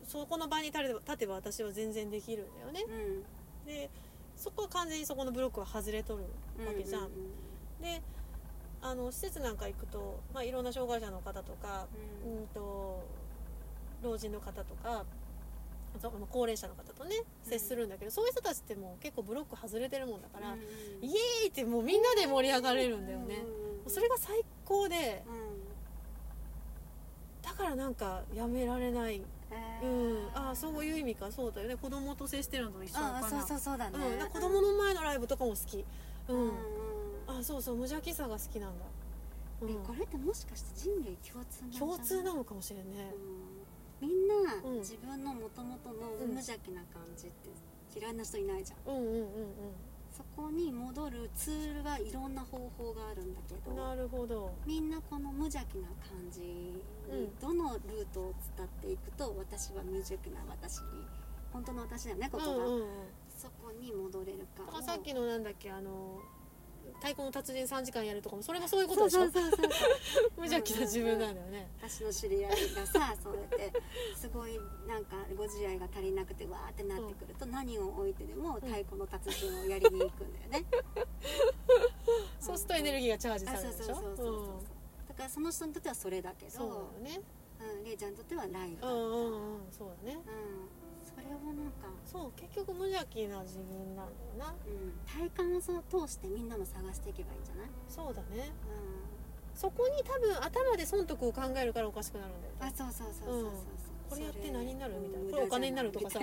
[0.05, 2.85] そこの場に立てば立てば私は全然できるんだよね。
[3.65, 3.65] うん。
[3.65, 3.89] で
[4.37, 6.25] そこは完全にそこのブロックは外れとる
[6.67, 8.03] わけじゃん、ううで
[8.81, 11.87] あの施設なんか行くと、まあ、いろんな障害者の方とか、
[12.25, 12.39] うん。
[12.39, 13.05] うん、と
[14.03, 15.05] 老人の方とか
[16.31, 20.61] 高齢者の方とね接するんだけど、そういう人たちってもう結構ブロック外れてるもんだから、うん。
[20.61, 23.91] イエーイってもうみんなで盛り上がれるんだよね、うんうん。
[23.91, 25.48] それが最高でうん
[27.49, 29.87] だからなんかやめられない、えー。
[29.87, 31.33] うん、ああそういう意味か。
[31.33, 31.77] そうだよね。
[31.77, 33.29] 子供と接してるのと一緒かな。
[33.29, 33.99] そうそうそうだね。
[34.21, 35.85] うん、子供の前のライブとかも好き。
[36.29, 36.53] うん、うんうん
[37.29, 38.87] あそうそう無邪気さが好きなんだ、
[39.61, 39.71] うん。
[39.71, 43.13] えこれってもしかして人類共通な共通なのかもしれんね。
[44.01, 44.09] うん。
[44.09, 44.35] みんな
[44.65, 44.79] うん。
[44.79, 47.51] 自分のもともとのうん無邪気な感じって
[47.99, 49.25] 嫌いな人いないじゃんうんうんうん
[50.19, 54.53] そこに戻るツールはいろんな方法があるんだけうんどなるほど。
[54.67, 56.83] みんなこの無邪気な感じに
[57.41, 60.85] どのルートを伝っていくと私は無邪気な私に
[61.53, 62.87] 本当の私だよねここが、うんうんうん。
[63.39, 66.19] そこに戻れるかからさっきのなんだっけあの
[66.97, 69.27] 太鼓の達人3時間やるとかもそれもそういうことでしょ？
[70.37, 73.73] 無邪気な自分なんだよね私の知り合いがさそうやって
[74.17, 80.65] すごいなんかご自愛が足りなくてわーってなってくると、何を置いてでも太鼓の達人をやりに行くんだよね、
[82.41, 83.95] そうするとエネルギーがチャージさあれるでしょ？
[83.95, 86.51] そうそうそうそうそう、だからその人にとってはそれだけど。
[86.51, 86.69] そう
[87.05, 87.21] だよね。
[87.61, 89.55] うん、レイちゃんにとってはライブだった、うんうんうん。
[89.57, 90.19] うんそうだね。
[90.23, 90.31] そ
[91.29, 94.55] れをなんか、そう結局無邪気な自分なんだよな。
[94.67, 98.51] うん、体感をそう通してみんなも探していけばいいんじゃない、そうだね。
[98.67, 105.27] うそこに多分頭で損得を考えるからおかしくなるんだよん、あそうそうそうそうそうそう、これやって何になるみたいな。
[105.27, 106.21] うんこれお金になるとかさ。
[106.21, 106.23] お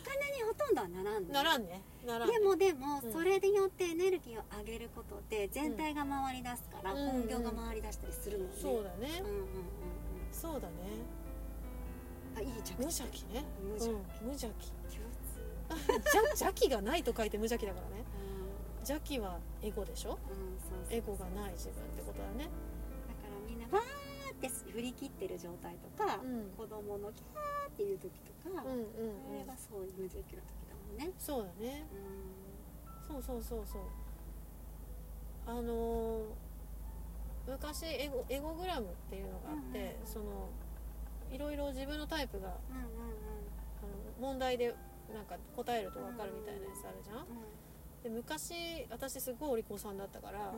[0.00, 1.82] 金にほとんどはならんねならんね。
[2.06, 2.38] ならんね。
[2.38, 3.12] でもでもうん。
[3.12, 7.10] それによってエネルギーを上げることで全体が回り出すからうん。
[7.10, 9.20] 本業が回り出したりするもんね、そうだね。
[9.20, 9.46] うんうんうんうん。
[10.32, 11.19] そうだね
[12.36, 13.44] あいい着地無邪気ね。
[13.62, 13.78] 無うん。
[13.78, 14.70] 邪気、無邪気。
[14.70, 18.04] 共通じゃ邪気がないと書いて無邪気だからね。
[18.78, 18.86] うん。
[18.86, 20.18] 邪気はエゴでしょ？
[20.90, 22.48] エゴがない自分ってことだね。
[23.08, 26.50] だからみんなわーって振り切ってる状態とか、うん。
[26.56, 28.84] 子供のキャーっていう時とか、うんうん
[29.26, 31.12] それうんがそういう無邪気な時だもんね。
[31.18, 31.86] そうだね。
[33.08, 33.82] うそうそうそうそう。
[35.46, 36.22] あのー
[37.48, 40.06] 昔エゴエゴグラムっていうのがあって、うんうん。
[40.06, 40.48] その
[41.32, 42.56] いろいろ自分のタイプがんうんうん。
[42.80, 44.74] あの問題で
[45.12, 47.24] なんか答えると分かるみたいなやつあるじゃん、うん
[48.02, 48.54] で昔
[48.88, 50.54] 私すごいお利口さんだったから、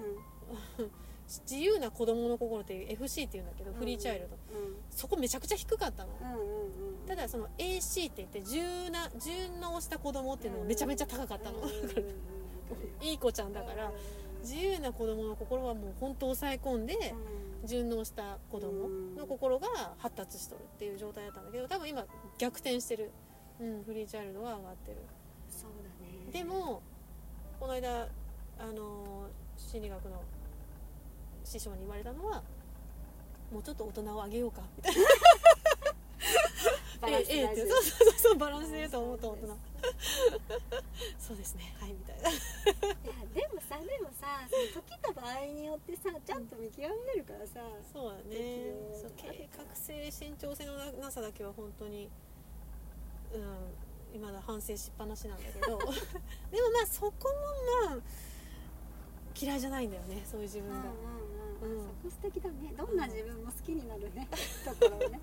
[0.79, 0.91] うん。
[1.49, 4.37] 自由な子供の心っていう FC っていうんだけど、フリーチャイルド。
[4.59, 4.77] うん。
[4.91, 6.73] そこめちゃくちゃ低かったの、うんうんうん
[7.07, 11.59] ただその AC って言って順な順応した子供っていうのがめちゃめちゃ高かったの、
[13.03, 13.93] いい子ちゃんだから
[14.41, 22.05] 自由な子供の心はもう本当抑え込んでうん順応した子供の心が発達しとるっていう状態だったんだけど多分今
[22.39, 23.11] 逆転してる、
[23.61, 24.99] うん、フリーチャイルドは上がってる。
[25.49, 26.33] そうだね。
[26.33, 26.83] でも
[27.61, 28.09] この間
[28.59, 30.23] あの心理学の
[31.45, 32.43] 師匠に言われたのは
[33.53, 34.63] もうちょっと大人を上げようか。
[34.77, 35.01] みたいな。
[37.01, 39.59] バランスええそうそうそうバランスで言うと思った大人
[41.19, 41.75] そうですね。
[41.79, 42.31] はいみたいな。
[42.31, 42.39] いや
[43.35, 47.61] でもさでもさその時と場合によってさちゃんと見極めるからさ
[47.93, 48.73] そうだね。
[48.95, 52.09] そう計画性慎重性のななさだけは本当に
[53.35, 55.79] うん今だ反省しっぱなしなんだけど。
[55.79, 55.95] でもま
[56.83, 57.29] あそこ
[57.83, 57.99] もまあ
[59.41, 61.87] 嫌いじゃないんだよねそういう自分が、うんうんうんうん。
[61.87, 62.73] そこ素敵だね。
[62.77, 64.29] どんな自分も好きになるね
[64.65, 65.21] ところをね。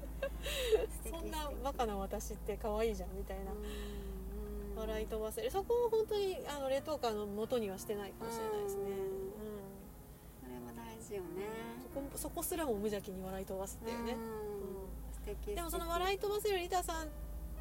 [1.09, 3.51] そんなバカな私って可愛いじゃんみたいな。
[3.51, 4.08] うんうん
[4.79, 5.51] 笑い飛ばせる。
[5.51, 8.87] そこを本当にあの冷凍カーの元にはしてないかもしれないですね、うん。
[8.87, 8.99] うん
[10.41, 11.45] それも大事よね。
[11.81, 15.55] そこそこすらも無邪気に笑い飛ばすっていうね、うん。
[15.55, 17.07] でもそのい笑い飛ばせるリタさん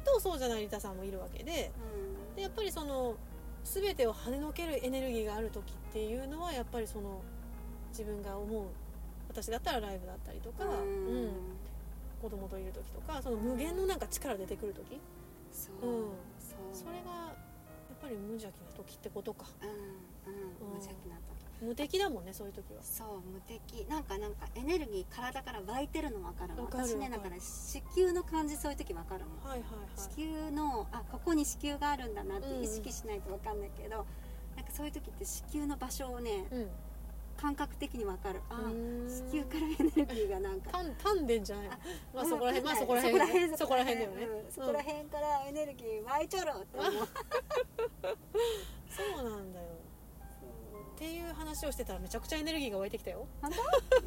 [0.03, 1.71] とそうじゃないリタさんもいるわけで
[2.35, 3.15] でやっぱりその
[3.63, 7.21] 全てを跳ねのけるエネルギーがある時っていうのはやっぱりその
[7.89, 8.63] 自分が思う
[9.27, 11.29] 私だったらライブだったりとか、うん。
[12.21, 14.99] 子供といる時とかその無限のなんか力出てくる時。
[15.83, 16.09] うん
[16.73, 17.35] それがや
[17.93, 19.45] っぱり無邪気な時ってことか。
[19.61, 21.23] うんうん無邪気な時。
[21.61, 22.81] 無敵だもんねそういう時は。
[22.81, 23.85] そう無敵。
[23.89, 27.23] なんかなんかエネルギー体から湧いてるの分かるのわかる私ねわかる。
[27.23, 29.49] だから子宮の感じそういう時分かるもん。
[29.49, 30.15] はいはいはい。
[30.15, 34.05] 子宮のあここに子宮があるんだなって意識しないと分かんないけど、
[34.55, 36.69] なんかそういう時って子宮の場所をねうん
[37.39, 38.41] 感覚的に分かる。
[38.49, 39.09] あうーん。
[39.09, 40.71] 子宮からエネルギーがなんか。
[40.71, 41.67] 丹丹田じゃない。
[41.69, 41.79] あ
[42.13, 44.25] まあそこら辺まあそこらそこら辺辺そこら辺だよね。
[44.25, 46.77] うんそこら辺からエネルギー湧いちょろって。
[46.79, 46.91] 思う
[48.89, 49.65] そうなんだよ。
[50.95, 53.25] っていう話をしてたらめちゃくちゃエネルギーが湧いてきたよ。
[53.41, 53.51] 本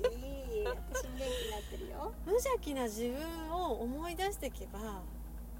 [0.03, 0.11] 当？
[0.11, 2.13] いい私も元気になってるよ。
[2.27, 5.01] 無邪気な自分を思い出していけば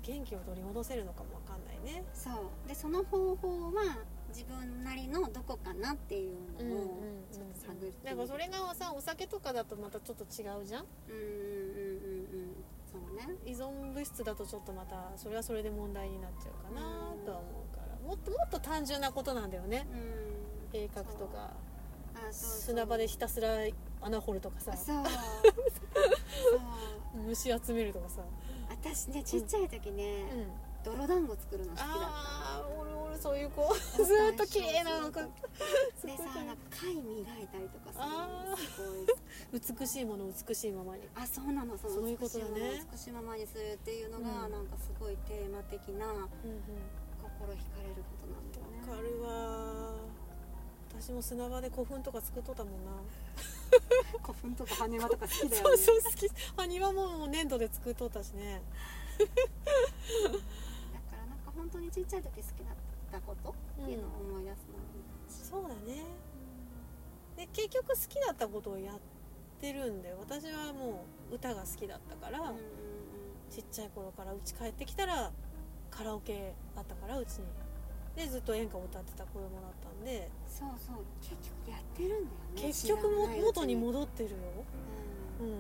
[0.03, 2.05] 元気を取り戻せるのかもわかんないね。
[2.13, 2.69] そう。
[2.69, 3.97] でその方法は
[4.35, 6.79] 自分なりのどこかなっていうのを
[7.31, 10.87] ちょっと探ってなんかそれがさお酒とかだとまたちょっと違うじゃん？
[11.09, 12.55] うんうんうんうんうん。
[12.91, 13.37] そうね。
[13.47, 16.81] 依存物質だとちょっとまたそれはそれで問題になっちゃうかな
[17.25, 18.09] とは思うから。
[18.09, 19.87] もっともっと単純なことなんだよね。
[20.73, 20.79] うん。
[20.79, 21.51] 鋭角とか。
[22.31, 23.49] 砂場でひたすら
[24.01, 24.75] 穴掘るとかさ。
[24.77, 25.05] そう。
[25.05, 25.11] そ
[26.57, 27.23] う。
[27.27, 28.23] 虫集めるとかさ、
[28.71, 30.47] 私ねちっちゃい時ね、うん、
[30.85, 31.95] 泥団子作るの好きだった。
[31.95, 33.75] ああー俺俺そういう子。
[33.75, 35.23] ずーっと綺麗なのか。
[35.23, 35.29] で
[36.17, 38.83] さなんか貝磨いたりとかさあーす
[39.53, 41.03] ごい美しいものを美しいままに。
[41.15, 42.83] あそうなのそのそういうことだね。
[42.91, 44.53] 美しいものを美しいままにするっていうのが、うん。
[44.53, 46.27] なんかすごいテーマ的なうんうん。
[47.23, 48.91] 心惹かれることなんだよね。
[48.91, 49.95] わかるわ。
[51.01, 52.91] 私も砂場で古墳とか作っとったもんな。
[54.23, 55.57] 古墳とか羽輪とか好きだよね。
[55.59, 56.29] そうそう好き。
[56.57, 58.63] 埴輪ももう粘土で作っとったしね
[61.73, 62.77] 当にちっちゃい時好きだっ
[63.11, 63.51] たこと
[63.83, 66.05] っていうのを思い出すのもいいかもしそうだね。
[67.37, 68.99] で結局好きだったことをやっ
[69.61, 72.53] てるんで私はもう歌が好きだったから、
[73.51, 75.31] ちっちゃい頃からうち帰ってきたら
[75.91, 77.47] カラオケあったからうちに。
[78.15, 80.29] でずっと演歌を歌ってた子供だったんで。
[80.47, 80.97] そうそう。
[81.23, 81.33] 結
[81.65, 82.63] 局やってるんだよね。
[82.63, 84.37] 結局も元に戻ってるよ、
[85.41, 85.47] うん。
[85.47, 85.55] うん、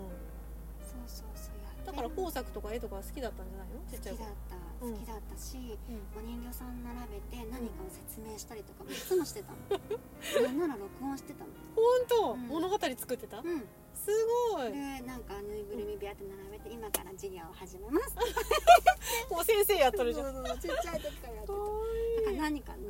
[0.85, 1.87] そうそうそう。
[1.87, 3.81] だから工作とか絵とか好きだったんじゃないの？
[3.91, 4.27] ちっちゃい頃。
[4.27, 4.57] 好きだった。
[4.57, 6.03] うん好きだったし、うん。
[6.19, 10.43] お人形さん並べて何かを説明したりとかもいつもしてたの。
[10.43, 11.51] なんなら録音してたの。
[11.77, 12.49] 本当、うん。
[12.49, 13.63] 物語作ってた、うん。
[13.95, 14.11] す
[14.51, 14.73] ごい。
[14.73, 18.17] でなんかぬいぐるみビャって並べて今から授業を始めます。
[19.31, 20.35] もう先生やっとるじゃん。
[20.35, 21.53] そうそうちっちゃい時からやってた。
[21.53, 22.83] だから何かの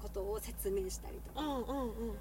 [0.00, 1.40] ことを説明したりとか。
[1.40, 2.16] うんうんうん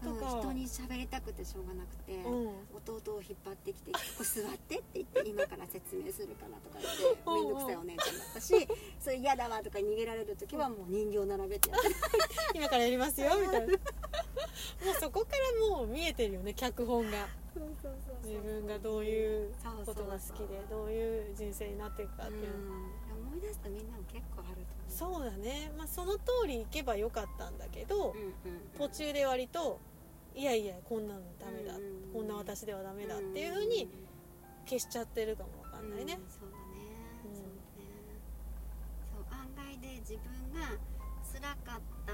[0.00, 2.48] あそうんか、人に喋りたくてしょうがなくて、うん。
[2.86, 7.44] 弟を引っ張ってきて「ここ座って」って言って「今から説明するから」とか言ってうんうん。
[7.44, 8.68] 面倒くさいお姉ちゃんだったし
[9.00, 11.88] 「それ嫌だわ」とか逃げられる時はもう人形並べてやって。
[11.88, 11.94] る
[12.54, 13.72] 今からやりますよみたいな。
[14.84, 17.28] もうそこからもう見えてるよね脚本が。
[18.22, 19.52] 自分がどういう
[19.84, 22.48] ことが好きでどういう人生になっていくかっていう。
[23.30, 24.56] 思い出すとみんなも結構ある
[24.98, 25.18] と思う。
[25.18, 28.60] そうだね、まあ、その通り行けばよかったんだけど、うんうん。
[28.76, 29.78] 途中で割と
[30.34, 33.88] いやいやこんなのダメだ、うんうんこんな私ではダメだっていうふうに
[34.66, 36.18] 消しちゃってるかもわかんないね。
[36.18, 36.64] う、んそうだね、
[37.22, 37.34] うん。
[37.34, 37.86] そうだね。
[39.14, 40.74] そう案外で自分が
[41.22, 42.12] 辛かった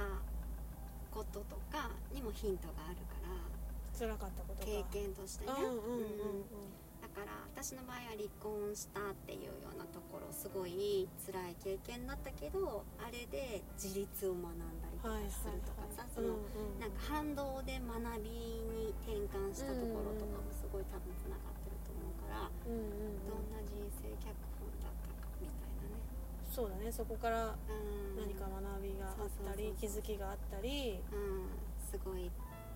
[1.10, 3.56] こととかにもヒントがあるから。
[3.98, 4.66] 辛かったことか。
[4.66, 6.76] 経験としてね、うんうんうんうん。
[7.00, 16.82] だから私の場合は離婚したっていうようなところすごい辛い経験だったけどあれで自立を学んだりとかはいはいするとかさ、はいその、うんうん。
[16.82, 18.30] なんか反動で学び
[18.74, 23.30] に転換したところとかもすごい多分つながってると思うから、うんうんうん。
[23.30, 26.02] どんな人生脚本だったかみたいなね、
[26.50, 26.90] そうだね。
[26.90, 30.98] そこからうん、何か学びがあったり気づきがあったり。
[31.12, 31.46] うん。
[31.86, 32.26] すごい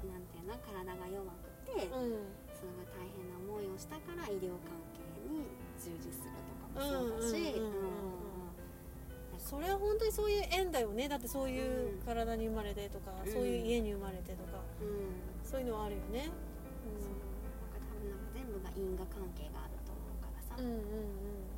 [0.06, 2.30] なんていうの体が弱くて、うん。
[2.54, 5.50] すごい大変な思いをしたから医療関係に
[5.80, 8.24] 従事するとかもそうだしうんうんうんうん。
[8.24, 8.29] うん
[9.40, 11.08] それは本当にそういう縁だよね。
[11.08, 11.98] だってそういううん。
[12.04, 13.32] 体に生まれてとか、うん。
[13.32, 14.60] そういう家に生まれてとか。
[14.80, 15.10] うん。
[15.42, 16.30] そういうのはあるよね。
[17.00, 17.18] そう。
[17.18, 21.50] なんか多分なんか全部が因果関係があると思うからさ、うんうんうん。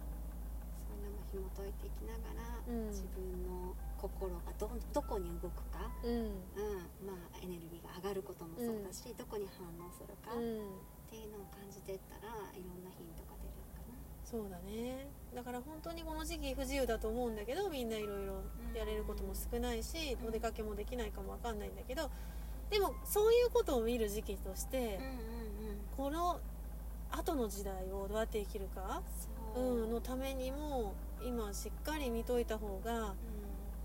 [0.88, 2.88] そういうのも紐解いていきながら、うん。
[2.88, 6.10] 自分の心がどどこに動くか、うん。
[6.10, 7.04] うん。
[7.04, 10.80] まあ、エネルギーが上がることもそうだし、どこに反応するか、っうん。
[11.12, 13.92] ていうのを感じていったらいろんなヒントが出るかな。
[14.24, 18.42] そうだねだから本当にこの時期不自由だと思うんだけどみんないろいろ
[18.74, 20.28] やれることも少ないし、うん。
[20.28, 22.10] お出かけもできないかもわかんないんだけど
[22.70, 24.96] でもそういうことを見る時期として、うんうんうん。
[25.96, 26.40] この
[27.10, 29.02] 後の時代をどうやって生きるか、
[29.54, 29.64] そう。
[29.84, 33.14] うん、のためにも今しっかり見といた方が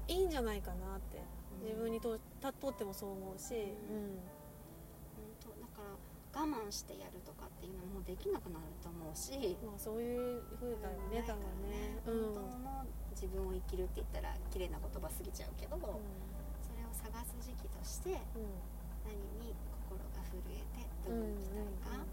[0.08, 1.22] いいんじゃないかなって
[1.62, 3.60] 自分にとたとってもそう思うし、うん。
[3.60, 6.07] 本当だから
[6.38, 12.86] 我慢してやるとかっていうのもできなくなると思うし、まあ、そういう風だよね多分ね、うん、本当の
[13.18, 18.78] 自分を生きるって言ったら綺麗な言葉過ぎちゃうけど、それを探す時期としてうん。
[19.08, 19.56] 何に
[19.88, 22.04] 心が震えてどこに行きたいか、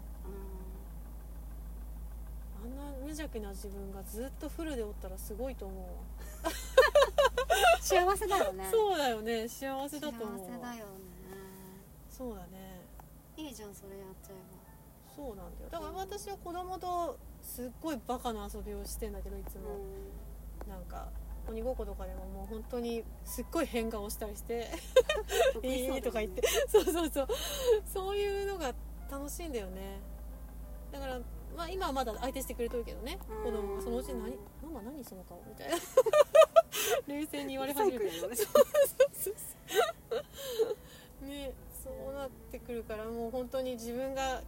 [2.63, 5.79] あんな無邪気な自分がずっとフルでおったらすごいと思う
[6.47, 6.51] わ。
[7.81, 8.67] 幸せだよね。
[8.71, 9.47] そうだよね。
[9.47, 10.39] 幸せだと思うわ。
[10.39, 10.85] 幸せだよね。
[12.09, 12.74] そうだね
[13.37, 14.65] いいじゃんそれやっちゃえ
[15.15, 15.69] そうなんだよ。
[15.71, 19.79] だから私は子供とすっごいバカな遊びをしてんだけどいつば、も、
[20.67, 21.07] なんか
[21.47, 24.67] 鬼ごっことかでももう本当にすっごい変顔したりして
[25.63, 26.41] 「うんいい」とか言って。
[26.67, 27.27] そうそうそう。
[27.85, 28.73] そういうのが
[29.09, 29.99] 楽しいんだよね。
[30.91, 31.19] だから
[31.55, 33.17] まあ今はまだ相手してくれとるけどね。
[33.29, 33.43] うん。
[33.43, 35.77] 子供がそのうちに何「ママ何その顔」みたいな。
[37.07, 38.11] 冷静に言われ始めてる
[41.21, 41.53] ね
[41.85, 44.41] そうなってくるからもう本当に自分が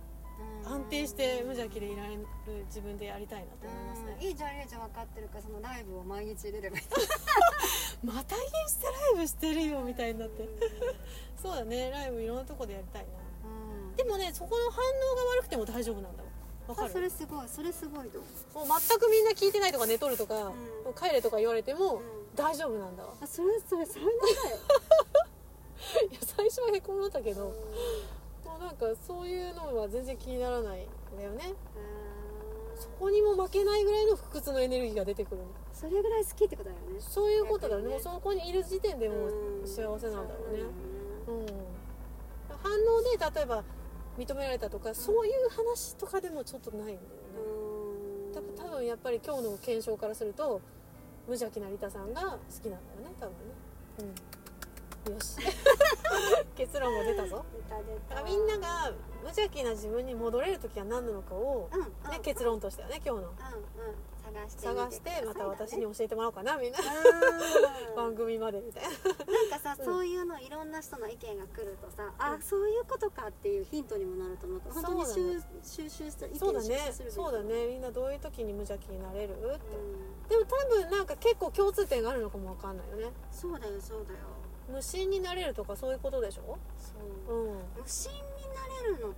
[0.65, 2.25] 安定して無邪気でいられる
[2.65, 4.17] 自分でやりたいなと思いますね。
[4.27, 6.83] いいじゃんいいじゃん分かってるからそのライブを毎日出ればいい
[8.03, 10.49] またインスタライブしてるよみたいになって。
[11.41, 11.91] そうだね。
[11.91, 13.07] ライブいろんなとこでやりたいな。
[13.49, 13.95] うん。
[13.95, 16.29] でもねそこの反応が悪くても大丈夫なんだわ。
[16.67, 17.47] わかあそるれすごい。
[17.47, 18.19] それすごいと
[18.53, 18.67] 思う。
[18.67, 20.53] もう全くみんな聞いてないとか寝とるとか、う
[20.99, 24.11] 帰れとか言われてもうん大丈夫なんだわあそれそれ才能だ
[24.51, 24.57] よ
[26.09, 27.53] いや最初はへこんだったけども
[28.57, 31.53] うなんかそういうのは全然気にならないんだよね。
[32.75, 35.43] そこにも負けないぐらいの不屈のエネルギーが出てくるの。
[35.73, 36.99] それぐらい好きってことだよね。
[36.99, 37.87] そういうことだよね。
[37.87, 37.93] ね。
[37.93, 39.67] もうそこにいる時点でもううん。
[39.67, 40.63] 幸せなんだろうね。
[41.27, 41.45] ううん。
[42.61, 43.63] 反応で例えば
[44.17, 48.31] 認められたとかそういう話とかでもちょっとないんだよね。
[48.31, 48.33] ん。
[48.33, 50.61] 多分多分やっぱり今日の検証からすると
[51.27, 53.37] 無邪気なリタさんが好きなんだよね多分ね。
[53.99, 54.36] うん
[55.11, 55.37] よし。
[56.55, 57.45] 結論も出たぞ。
[58.25, 58.91] みんなが
[59.21, 61.85] 無邪気な自分に戻れる時は何なのかを、うんうん。
[62.11, 63.27] ね、結論としてはね今日の。
[63.29, 63.95] うんうん。
[64.27, 66.79] 探して探してまた私にうん教えてもらおうかなみんな。
[67.95, 68.89] 番組までみたいな。
[68.89, 69.85] なんかさ、うん。
[69.85, 76.93] そういうのいろんな人の意見が来るとさ、あそういうことかっていうヒントにもなると思う本当に収収集する意見そうだね。
[77.09, 77.67] そうだね。
[77.67, 79.33] みんなどういう時に無邪気になれる？
[79.33, 79.41] って。
[79.45, 80.27] うん。
[80.27, 83.11] でも多分なんか結構共通点があるのかもわかんないよね。
[83.31, 84.19] そうだよそうだよ
[84.69, 86.57] 無心になれるとかそういうことでしょ？
[86.77, 87.35] そう。
[87.35, 87.53] うん。
[87.75, 89.13] 無心になれるの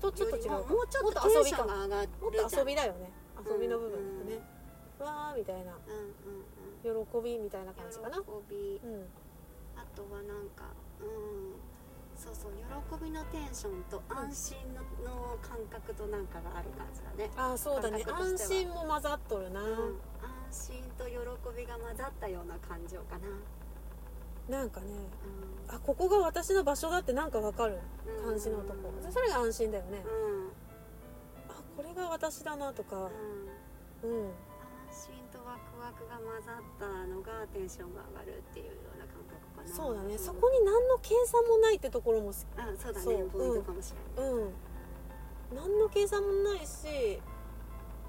[0.00, 0.50] とちょっと違うか。
[0.74, 3.10] もうちょっと遊びかテンションが上がるもっと遊びだよね。
[3.44, 4.28] 遊びの部分うん。
[4.28, 4.40] だね、
[4.98, 5.72] わーみたいな。
[5.72, 5.98] うん
[6.32, 6.44] うん
[6.80, 6.94] 喜
[7.24, 8.16] びみたいな感じかな。
[8.18, 8.80] 喜び。
[8.84, 9.06] うん。
[9.76, 10.70] あとはなんか
[11.00, 11.54] うん。
[12.18, 12.52] そうそう
[12.98, 18.04] 喜びのテンションと安心の,、の感覚となんかがある感じだね、ああそうだね。
[18.08, 20.00] 安心も混ざっとるな、うん、
[20.50, 21.14] 安心と喜
[21.56, 23.28] びが混ざったような感情かな、
[24.48, 24.86] なんかね
[25.68, 27.74] うあここが私の場所だってなんかわかる。
[27.74, 27.78] ん
[28.24, 28.92] 感じのとこ。
[29.04, 29.12] うん。
[29.12, 30.02] それが安心だよね。
[30.04, 30.48] うん。
[31.50, 33.10] あこれが私だなとか。
[34.02, 34.10] うん。
[34.10, 34.32] うん。
[34.88, 39.68] 安心とワクワクが混ざったのがテンションが上がるっていうような感覚かな。
[39.68, 40.18] そうだね、ん。
[40.18, 43.04] そこに何の計算もないってところもうんそうだね。
[43.04, 44.52] ポイントかもしれない、うん。
[45.54, 47.20] 何の計算もないし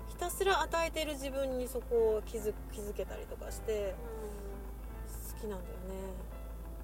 [0.08, 3.96] ひたすら与えてる自分にそこを気づ気づけたりとかして
[5.34, 6.19] 好きなんだよね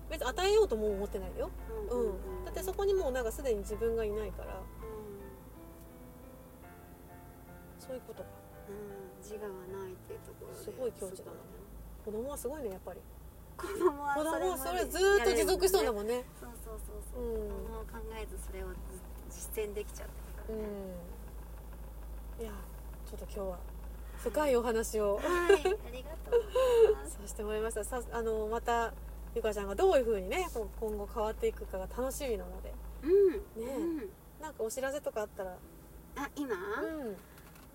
[0.10, 1.50] 別に与えようとも思ってないよ。
[1.90, 2.00] うん。
[2.00, 2.46] うん。
[2.46, 4.62] だってそこにもうなんかすでに自分がいないから。
[7.80, 8.30] そういうことか。
[8.70, 9.22] うん。
[9.22, 10.64] 自我はないっていうところで。
[10.64, 11.38] すごい境地だな。
[12.04, 13.00] 子供はすごいねやっぱり。
[13.58, 16.24] 子供は子供はそそれれずーっと持続しとんだんもんね。
[16.40, 17.24] そうそうそうそう。
[17.24, 18.76] う、ん子供を考えずそれをず
[19.30, 20.56] 実践できちゃってるから。
[20.56, 20.64] うね、
[22.40, 22.44] ん。
[22.44, 22.52] いや
[23.06, 23.60] ちょっと今日は
[24.18, 25.16] 深いお話を。
[25.16, 25.58] はいあ
[25.92, 27.12] りがとうございます。
[27.16, 27.84] させてもらいました。
[27.84, 28.94] さあのまた
[29.36, 30.48] ゆかちゃんがどういう風にね
[30.80, 32.74] 今後変わっていくかが楽しみなので。
[33.04, 33.32] うん。
[33.32, 33.40] ね
[33.76, 33.98] うん。
[34.42, 35.58] なんかお知らせとかあったら。
[36.16, 37.16] あ今、うん。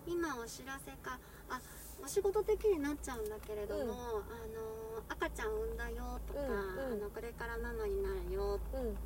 [0.07, 1.19] 今お知らせか。
[1.51, 1.61] あ
[2.03, 3.89] お仕事的になっちゃうんだけれども、うん。
[3.89, 4.01] あの
[5.11, 7.03] 赤ちゃん産んだよとか、うんうん。
[7.03, 8.97] あのこれからママになるよ、うん。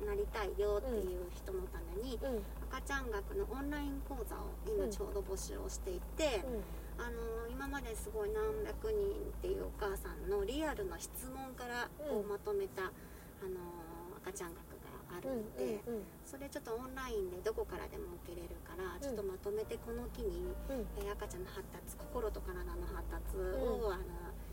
[0.00, 2.42] うん、なりたいよっていう人のために、うん。
[2.70, 6.44] 赤ちゃん学のオンライン講座を今ちょうど募集をしていて、
[6.98, 13.60] あの今まですごい何百人っていうお母さんのリアルな質問からこううんまとめた、あの
[14.24, 16.04] 赤ちゃん学があるうんので、うん。
[16.24, 20.86] それちょっとオンラインでどこからでも受けれるからちょっとまとめてこの機に、うん。
[20.98, 24.04] えー赤ちゃんの発達心と体の発達を、あの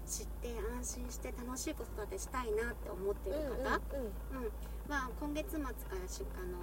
[0.06, 3.80] 知って安心して楽しい子育てしたいなって思ってる方、
[4.36, 4.52] うんうん
[4.88, 6.60] まあ、今月末からしあの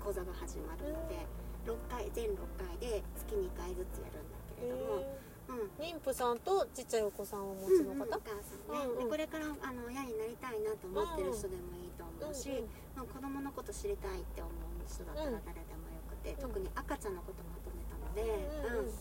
[0.00, 1.28] 講座が始まるので、
[1.68, 4.24] 6回全6回で月2回ずつやる
[4.56, 5.04] けれども、
[5.48, 5.84] うん。
[5.84, 8.08] 妊婦さんとちっちゃいお子さんをお持ちのうんうん。
[8.08, 8.98] お方母さんね、うんうん。
[9.04, 12.64] でこれからあの親になりたいなと思ってる人でもいいと思うし、うんうん。
[12.96, 14.54] まあ、子供のこと知りたいって思う
[14.88, 16.36] 人だったらうん誰でもよくて、ん。
[16.36, 18.24] 特に赤ちゃんのことまとめたので、
[18.66, 18.88] うんうん。
[18.88, 18.92] うん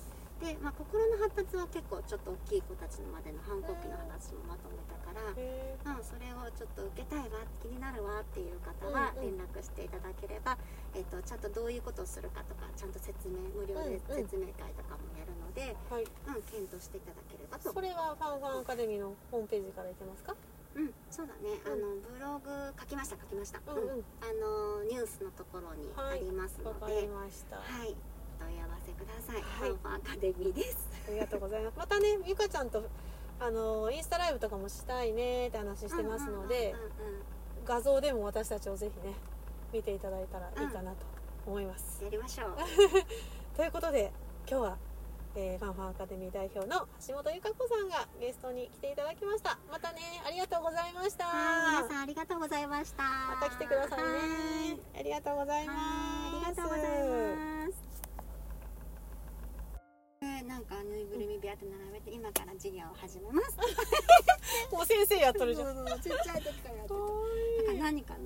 [0.41, 9.37] で、まあ、心の発達は結構ちょっと大きい子たちのまでの反抗期の話もまとめたから、へうん、それをちょっと受けたいわ気になるわっていう方はうんうん。
[9.39, 10.57] 連絡していただければ、
[10.93, 14.27] えっとちゃんとどういうことをするかとかちゃんと説明無料でうんうん。
[14.27, 16.03] 説明会とかもやるので、ーはい。
[16.03, 17.71] うん検討していただければと。
[17.71, 20.35] それはファンファンアカデミーのホームページからいけますか？
[20.75, 21.71] うんそうだね、うん。
[21.71, 23.79] あのブログ書きました書きました、うん。
[23.79, 27.55] うんあのニュースのところにありますので、りました。
[27.55, 28.14] はい、お
[28.45, 29.41] 問い合わせください。
[29.41, 30.87] はいファンファンアカデミーです。
[31.07, 32.83] ありがとうございますまたねゆかちゃんと
[33.39, 37.23] あのインスタライブとかもしたいねって話してますのでうんうんうんうん
[37.65, 39.13] 画像でも私たちをぜひね
[39.73, 40.97] 見ていただいたらいいかなと
[41.47, 42.55] 思います、やりましょう。
[43.57, 44.11] ということで
[44.47, 44.77] 今日は、
[45.35, 53.03] えーファンファンアカデミー代表の橋本由香子さんがゲストに来ていただきましたまたねありがとうございましたはい、皆さんありがとうございました。
[53.03, 55.75] また来てくださいねありがとうございはい。
[55.75, 57.09] ますはいありがとうござい
[57.67, 57.94] ます。
[60.25, 63.57] えーなんかぬいぐるみビャって並べて今から授業を始めます。
[64.73, 65.75] もう先生やっとるじゃん。
[65.75, 66.95] そうそうちっちゃい時からやってて。
[67.67, 68.19] なんか何かの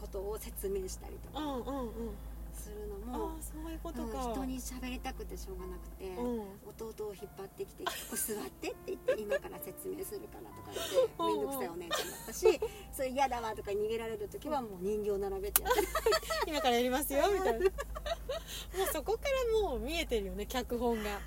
[0.00, 2.14] ことを説明したりとかうんうんうん。
[2.54, 6.06] するのあも、あそういうことうんか、人に喋りたくてしょうがなくて。
[6.08, 6.40] うん。
[6.66, 11.38] 弟を引っ張ってきて「ここ座って」って言って 今から説明するからとか言ってうんうん。
[11.38, 12.60] 面倒くさいお姉ちゃんだったし
[12.92, 15.80] それ嫌だわとか逃げられる時はもう人形並べてやって。
[16.50, 17.66] 今からやりますよみたいな。
[17.68, 19.20] もうそこか
[19.52, 21.20] らもう見えてるよね脚本が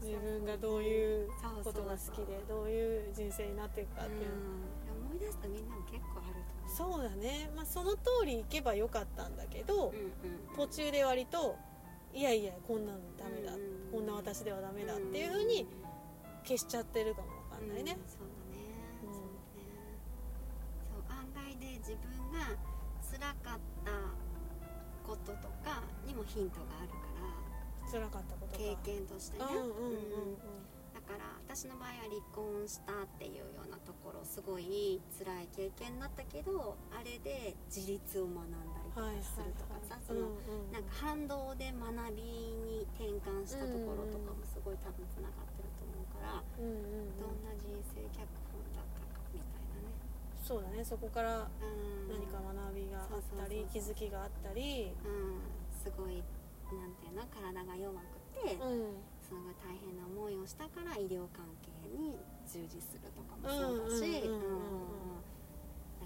[0.00, 1.28] 自分がどういう
[1.62, 4.30] ことが好きでどういう人生になっていくかうんっていう。
[5.10, 10.56] 思い出すとみんなも結構あると思そうだね、まあ、その通り行けばよかったんだけど、ううんうん。
[10.56, 11.56] 途中で割と
[12.12, 15.66] いやいやこんなんダメだ、うんうんこんな私ではダメだっていうふうに
[16.44, 18.70] 消しちゃってるかもわかんないね、うんそうだね、
[19.02, 19.14] うん。
[19.14, 19.22] そう
[19.58, 19.66] ね。
[20.86, 22.54] そう案外で自分が
[23.02, 23.90] 辛かった
[25.02, 27.09] こととかにもヒントがあるから
[27.90, 29.44] 辛かったことか経験としてね、
[30.94, 40.38] だから私の場合は離婚したっていうようなところすごい辛い経験だったけどあれで自立を学んだりとかするとかさ、はいその、
[40.70, 42.22] なんか反動で学び
[42.62, 48.22] に転換したところとかもすごい多分つながってると思うから、どんな人生脚
[48.54, 49.98] 本だったかみたいなね、
[50.38, 50.86] そうだね。
[50.86, 54.94] そこからうん、何か学びがあったり気づきがあったり。
[55.02, 55.42] うん。
[55.80, 56.22] すごい
[56.76, 59.02] なんていうの体が弱くて、うん。
[59.20, 64.26] すごい大変な思いをしたから医療関係に従事するとかもそうだし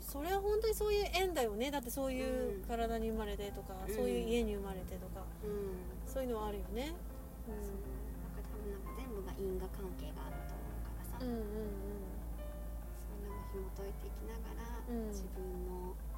[0.04, 2.68] それは本当にそういう縁だよねだってそういううん。
[2.68, 3.94] 体に生まれてとか、うん。
[3.94, 5.72] そういう家に生まれてとかうん。
[6.04, 6.92] そういうのはあるよね。
[7.48, 7.56] そう。
[7.56, 12.04] なんか多分なんか全部が因果関係があると思うからさ、うんうんうん。
[13.08, 15.08] そういうのを紐解いていきながら、うん。
[15.08, 15.73] 自分の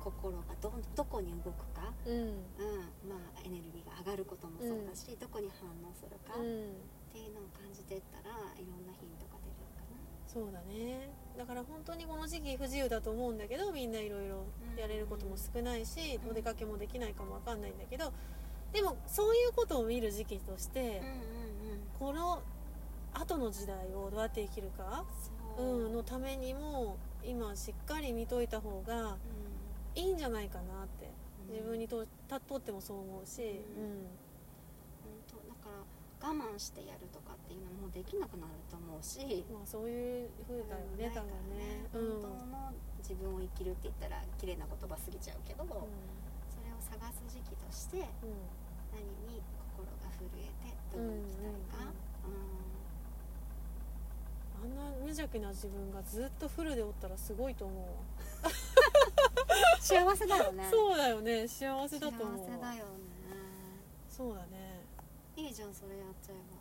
[0.07, 2.14] 心がどどこに動くか、うん。
[2.14, 3.11] うん。
[3.11, 6.78] まあ、エネルギーが上がることもそうだし、どこに反応するか、っうん。
[7.11, 9.98] ていうのを感じていったらいろんなヒントが出るかな。
[10.30, 11.11] そうだね。
[11.36, 14.46] だから本当にこの時期不自由だと思うんだけどみんないろいろ
[14.78, 16.30] やれることも少ないし、うん。
[16.30, 18.12] お出かけもできないかもわかんないんだけど
[18.72, 21.02] でもそういうことを見る時期として、うんうんうん。
[21.98, 22.42] この
[23.12, 25.04] 後の時代をどうやって生きるか、
[25.57, 25.66] そう。
[25.66, 29.16] うん、のためにも今しっかり見といた方が
[29.97, 31.11] いいんじゃないかなって。
[31.51, 33.82] 自分にとたとってもそう思うし、うん。
[33.82, 34.07] うん。
[35.03, 39.44] 本当だから我慢してやるとかっていうのもできなくなると思うし。
[39.51, 41.86] まあ、そういう風だよね、多分ね。
[41.94, 42.22] うん。
[42.22, 45.72] 本当の自分を生きるって言ったら綺麗な言葉すぎちゃうけど、そ
[46.66, 48.66] れを探す時期としてうん。
[48.97, 49.42] 何に
[49.76, 51.53] 心が震えてどう生きたい
[51.84, 51.92] か、
[54.62, 57.78] あんな無邪気な自分がずっとフルでおったらすごいと思う
[58.47, 58.51] わ
[59.87, 60.68] 幸せだよね。
[60.70, 61.47] そうだよね。
[61.47, 62.39] 幸せだと思う。
[62.39, 63.07] 幸せだよね。
[64.09, 64.66] そうだね。
[65.37, 66.57] いいじゃんそれやっちゃえ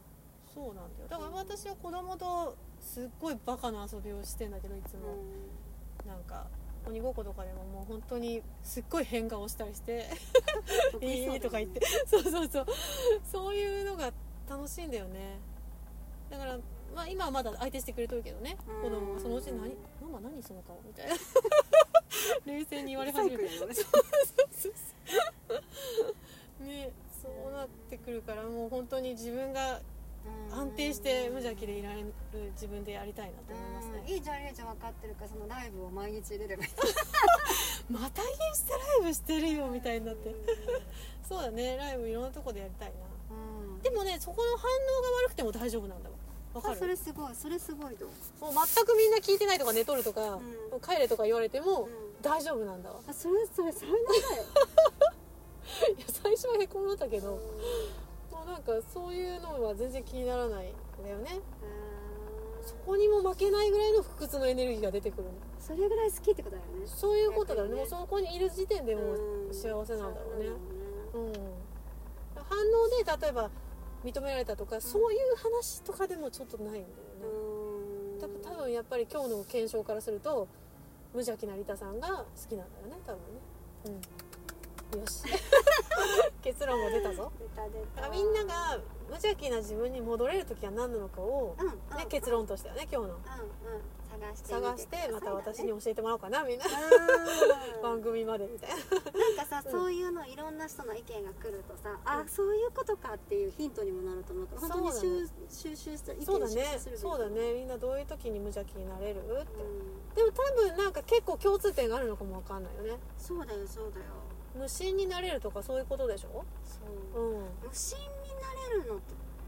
[0.54, 5.18] そうなんだよだから私は子供とすっごいバカな遊びをしてんだけどいつば、も、
[6.06, 6.48] なんか
[6.86, 10.08] 鬼ごっことかでももう本当にすっごい変顔したりして
[10.96, 11.82] 「うんいい」とか言って。
[12.06, 12.66] そうそうそう。
[13.24, 14.14] そういうのが
[14.48, 15.40] 楽しいんだよね。
[16.30, 16.58] だから
[16.94, 18.56] まあ今はまだ相手してくれとるけどね。
[18.68, 18.82] うん。
[18.84, 21.16] 子供がそのうちに何「ママ何その顔」みたいな
[22.46, 23.76] 冷静に言われサ始めてイクルよね
[26.60, 26.92] ね
[27.22, 29.82] そうなってくるからもう本当に自分が
[30.26, 30.60] うん。
[30.60, 32.14] 安定して無邪気でいられる
[32.54, 34.04] 自分でやりたいなと思いますね。
[34.08, 34.14] うん。
[34.14, 36.70] いいじゃんいいじゃん分かってるからそのライブを毎日入れればいい。
[37.90, 40.36] またインスタライブしてるよみたいになって。
[41.28, 41.78] そうだね。
[41.78, 42.96] ライブいろんなとこでやりたいな。
[43.36, 43.82] うん。
[43.82, 46.16] でもねそこの反応が悪くても大丈夫なんだわ。
[46.56, 48.06] わかあるそれすごいそれすごいと
[48.40, 50.40] 思もう全くみんな聞いてないとか寝とるとか、
[50.74, 50.80] うん。
[50.80, 51.90] 帰れとか言われてもう、
[52.22, 53.00] 大丈夫なんだわ。
[53.08, 54.44] あそれそれ才能だよ
[55.98, 57.32] いや最初はへこんだったけど
[58.32, 61.40] もうなんかそういうのは全然気にならないんだよね。
[61.62, 61.86] うん
[62.66, 65.30] そこにも負けないぐらいの不屈のエネルギーが出てくるの。
[65.60, 66.88] それぐらい好きってことだよね。
[66.88, 67.74] そういうことだよね。
[67.74, 69.54] ねもうそこにいる時点でもううん。
[69.54, 70.50] 幸せなんだろうね。
[71.12, 71.34] そううん。
[72.50, 73.52] 反応で例えば
[74.04, 76.86] 認められたとか、そういう話とかでもちょっとないんだよね、
[78.22, 80.48] 多分多分やっぱり今日の検証からすると
[81.16, 84.02] 無邪気なリタさんが好きなんだよね多分ね。
[84.94, 85.00] うん。
[85.00, 85.24] よし。
[86.44, 87.32] 結論が出たぞ。
[87.40, 88.06] 出た出た。
[88.06, 91.98] あみんなが無邪気な自分に戻れる時は何なのかを、うんうん。
[91.98, 93.04] ね、結論としてはね今日の。
[93.04, 93.16] うんうん
[94.20, 96.66] 探して探してまた私にうん教えてもらおうかなみんな。
[97.84, 98.76] 番組までみたいな。
[98.78, 99.72] なんかさ、うん。
[99.72, 105.28] そういうのいろんな人の意見が来るとさ、あそういうことかっていうヒントにもなると思うから本当にそうだね。
[105.50, 107.54] 収収集した意見収集するそうだね。
[107.54, 109.20] みんなどういう時に無邪気になれる？
[109.20, 109.28] って。
[109.32, 110.14] うん。
[110.16, 112.98] でも多分なんか結構共通点があるのかもわかんないよね。
[113.18, 114.06] そうだよそうだよ。
[114.56, 116.44] 無心になれるとかそういうことでしょ？
[117.14, 117.24] そう。
[117.24, 117.46] うん。
[117.64, 118.06] 無心に
[118.42, 119.00] なれるの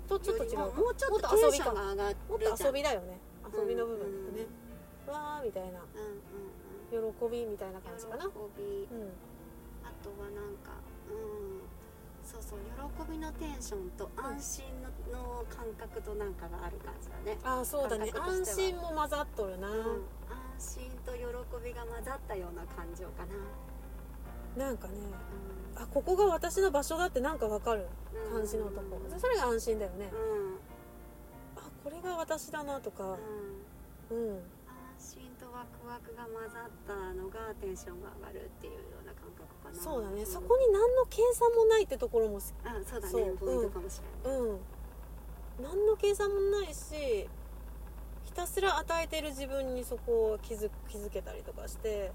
[0.08, 0.66] とちょっと違うか。
[0.66, 3.20] ももうちょっとテンションが上がるもっと遊びだよね
[3.52, 4.52] 遊びの部分うんだよね、
[5.08, 5.80] わーみたいな。
[5.80, 6.96] うんうん喜
[7.30, 8.24] びみたいな感じかな。
[8.24, 8.88] 喜び。
[8.90, 9.12] うん
[9.84, 10.72] あとはなんか
[11.10, 11.62] うん。
[12.28, 14.66] そうそう喜びのテンションと安心
[15.14, 18.12] の,、の感覚となんかがある感じだね、ああそうだね。
[18.14, 19.76] 安心も混ざっとるな、うん、
[20.60, 21.24] 安心と喜
[21.64, 23.26] びが混ざったような感情か
[24.58, 24.94] な、なんかね
[25.78, 27.86] うあここが私の場所だってなんかわかるん
[28.34, 29.00] 感じのとこ。
[29.18, 30.12] それが安心だよね。
[30.12, 30.67] うん、あ
[31.88, 33.16] これが私だなとか。
[34.12, 34.18] うん。
[34.18, 34.44] うん。
[35.00, 39.74] 安心とワクワクが混ざったのがテンションが上がるっていうような感覚かな。
[39.74, 40.26] そうだね、ん。
[40.26, 43.32] そこに何の計算もないってところもあそうだね。
[43.40, 44.60] ポイントかもしれない、うん。
[45.64, 47.30] 何の計算もないし
[48.26, 52.12] ひたすら与えてる自分にそこを気づ気づけたりとかして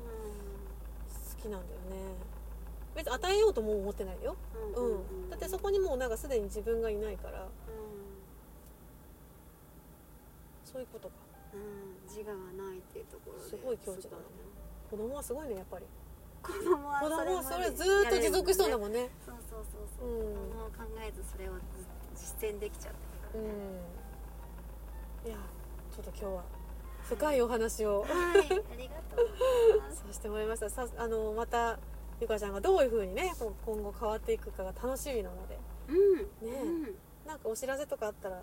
[1.08, 2.12] 好きなんだよね。
[2.94, 4.36] 別に与えようとも思ってないよ、
[4.76, 4.84] うん。
[4.84, 5.30] うん。
[5.30, 7.48] だってそこにもうなんかすでに自分がいないから
[10.72, 11.14] そういうことか。
[11.52, 13.44] うん、うん、自我がないっていうところで。
[13.44, 14.22] すごい境地だな。
[14.90, 15.86] 子供はすごいねやっぱり。
[16.42, 19.10] 子供は子供はそれずーっと持続しそうだんもんね。
[19.24, 20.34] そうそうそうそう、うん。
[20.34, 21.60] 子供を考えずそれをず
[22.16, 23.46] 実践できちゃってるう
[25.28, 25.38] んいや
[25.94, 26.44] ちょっと今日は
[27.04, 28.02] 深いお話を。
[28.02, 29.34] から、はいありがとうご
[29.76, 29.96] ざいます。
[29.96, 30.70] させてもらいました。
[30.70, 31.78] さあのまた
[32.20, 35.58] ゆかちゃんがどういう風にね今後変わっていくかが楽しみなので。
[35.88, 36.60] うんね。
[36.62, 36.82] うん。
[37.26, 38.42] なんかお知らせとかあったら。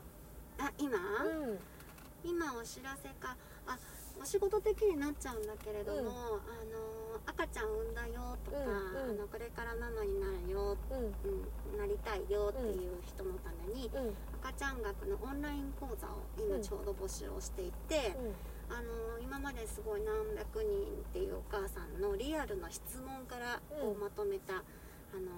[0.59, 1.59] あ今、うん
[2.23, 3.35] 今お知らせか。
[3.67, 3.77] あ
[4.21, 6.05] お仕事的になっちゃうんだけれども、うん。
[6.05, 9.19] あの赤ちゃん産んだよとか、うんうん。
[9.19, 11.15] あのこれからママになるよ、うん。
[11.23, 14.15] うん、なりたいよっていう人のために、うん。
[14.43, 18.11] 赤ちゃん学のオンライン講座を今うんちょうど募集をしていて、
[18.69, 20.67] あの今まですごい何百人っ
[21.13, 23.91] ていうお母さんのリアルな質問からうん。
[23.91, 24.59] をまとめた、あ
[25.15, 25.31] の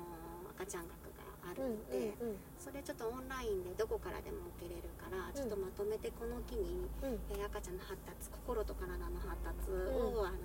[0.58, 1.01] 赤ちゃん学が
[1.44, 7.20] あるうんので、うんそれちょっとオンラインでどこからでも受けれるからちょっとまとめてこの機に、うん。
[7.34, 10.28] えー赤ちゃんの発達心と体の発達を、うん。
[10.28, 10.38] あの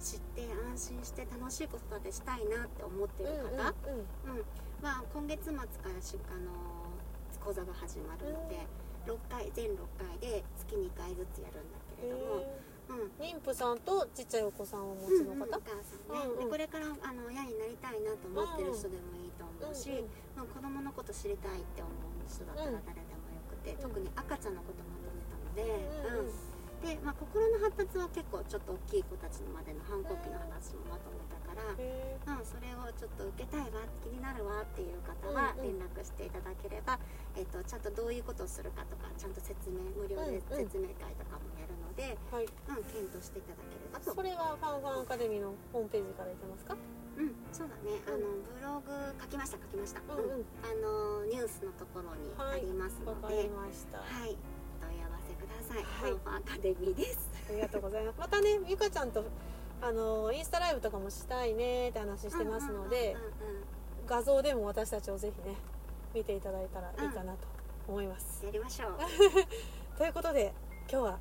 [0.00, 3.74] 知って安心して楽しい子育てしたいなって思ってるうん方、
[4.30, 4.38] うん。
[4.38, 4.44] うん。
[4.80, 5.60] まあ、今月末か
[5.92, 6.50] らしあの
[7.44, 8.64] 講座が始まるので、
[9.06, 12.46] 6回全6回で月2回ずつやるんだけれども、
[12.88, 13.24] うん。
[13.24, 16.38] 妊婦さんとちっちゃいお子さんをお持ちのうんうんお方母さんね、うんうん。
[16.38, 19.27] でこれからあの親になりたいなと思ってる人でもい
[19.60, 20.06] 思うし、うんうん。
[20.36, 23.80] まあ、子供のこと知りたいって思う人だったら誰でもよくて、うん。
[23.82, 25.66] 特に赤ちゃんのことまとめたので、
[26.06, 26.26] うんうん。
[26.26, 26.48] うん。
[26.78, 37.02] で、まあ、心の発達は結構ちょっと大きい子たちのまでの反抗期の話もまとめたから、へうん、それをちょっと受けたいわ気になるわっていう方は連絡していただければ、
[37.34, 42.46] えっとちゃんとどういうことをするかとかちゃんと説明無料で説明会とかもやるので、ーはい。
[42.46, 44.14] うん検討していただければと。
[44.14, 46.76] それはファンファンアカデミーのホームページから言ってますか？
[47.18, 47.98] うん、そうだね。
[48.06, 50.00] あのブログ書きました書きました。
[50.06, 50.46] うんうん。
[50.62, 53.98] あのニュースのところにありますのわかで、りました。
[53.98, 54.38] はい、
[54.78, 55.82] お問い合わせください。
[55.82, 56.12] はい。
[56.14, 57.28] ファンファンアカデミーです。
[57.50, 58.18] ありがとうございます。
[58.18, 59.24] またねゆかちゃんと
[59.82, 64.06] あのインスタライブとかもしたいねって話してますのでうんうんうんうん。
[64.06, 65.56] 画像でも私たちをぜひね
[66.14, 67.38] 見ていただいたらいいかなと
[67.86, 68.98] 思います、やりましょう。
[69.98, 70.52] ということで
[70.90, 71.18] 今日は、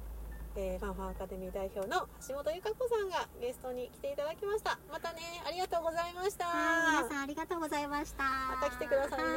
[0.60, 8.24] えーファンファンアカデミー代表の橋本由香子さんがゲストに来ていただきましたまたねありがとうございましたはい、皆さんありがとうございました。
[8.24, 9.32] また来てくださいはい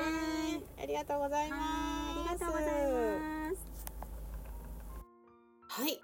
[0.59, 3.67] ねありがとうございますはい、ありがとうございます。
[5.69, 6.01] はい。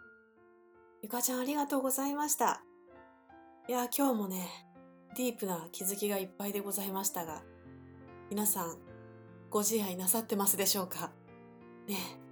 [1.02, 2.62] ゆかちゃんありがとうございました。
[3.68, 4.48] いや、今日もね、
[5.16, 7.42] ディープな気づきがいっぱいでございましたが、
[8.30, 8.78] 皆さん、
[9.50, 11.10] ご自愛なさってますでしょうか？
[11.88, 12.25] ねえ。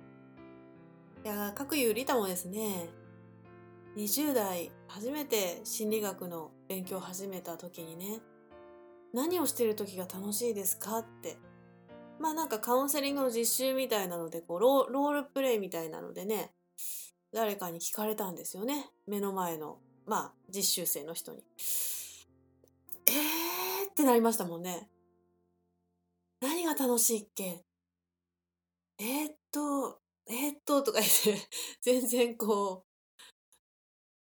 [1.25, 2.89] いや、各有リタもですね、
[3.97, 8.21] 20代初めて心理学の勉強を始めた時にね、
[9.15, 11.37] 何をしてる時が楽しいですかって
[12.19, 16.51] まあなんかカウンセリングの実習みたいなのでこうロールプレイみたいなのでね
[17.33, 21.45] 誰かに聞かれたんですよね目の前のまあ実習生の人に。
[23.07, 24.89] えーってなりましたもんね。
[26.41, 27.65] 何が楽しいっけ？
[28.99, 31.49] えー、っと、えー、っと、とか言って
[31.83, 32.95] 全然こう、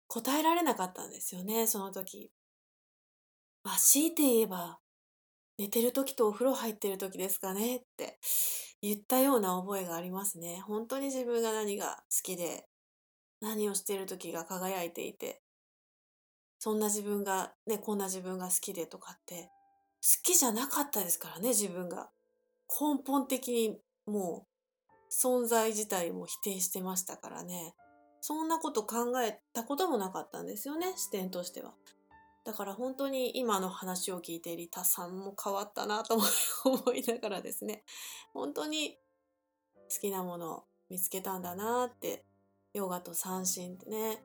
[0.07, 2.31] 答えられなかったんですよね、その時。
[3.63, 4.79] まあ、強いて言えば、
[5.57, 8.19] 寝てる時とお風呂入ってる時ですかねって
[8.81, 10.61] 言ったような覚えがありますね。
[10.61, 12.67] 本当に自分が何が好きで、
[13.41, 15.41] 何をしてる時が輝いていて、
[16.59, 19.51] そんな自分が、ね、こんな自分が好きでとかって、
[20.01, 22.11] 好きじゃなかったですからね、自分が。
[22.69, 24.50] 根本的にもう、
[25.11, 27.75] 存在自体も否定してましたからね。
[28.21, 31.73] そんなこと考えたこともなかったんですよね、視点としては。
[32.43, 36.19] だから本当に今の話を聞いてリタさんも変わったなと
[36.65, 37.83] 思いながらですね、
[38.33, 38.97] 本当に
[39.93, 42.25] 好きなものを見つけたんだなって、
[42.73, 44.23] ヨガと三振ってね、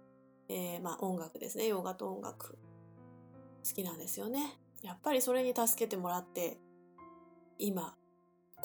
[0.48, 1.66] えー、まあ音楽ですね。
[1.66, 2.58] 洋画と音楽。
[3.68, 4.58] 好きなんですよね。
[4.82, 6.58] やっぱりそれに助けてもらって、
[7.58, 7.96] 今、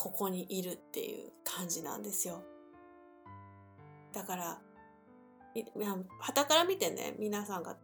[0.01, 2.41] ここにいるっていう感じなんですよ。
[4.13, 4.61] だから、
[6.19, 7.77] はたから見てね、皆さんが、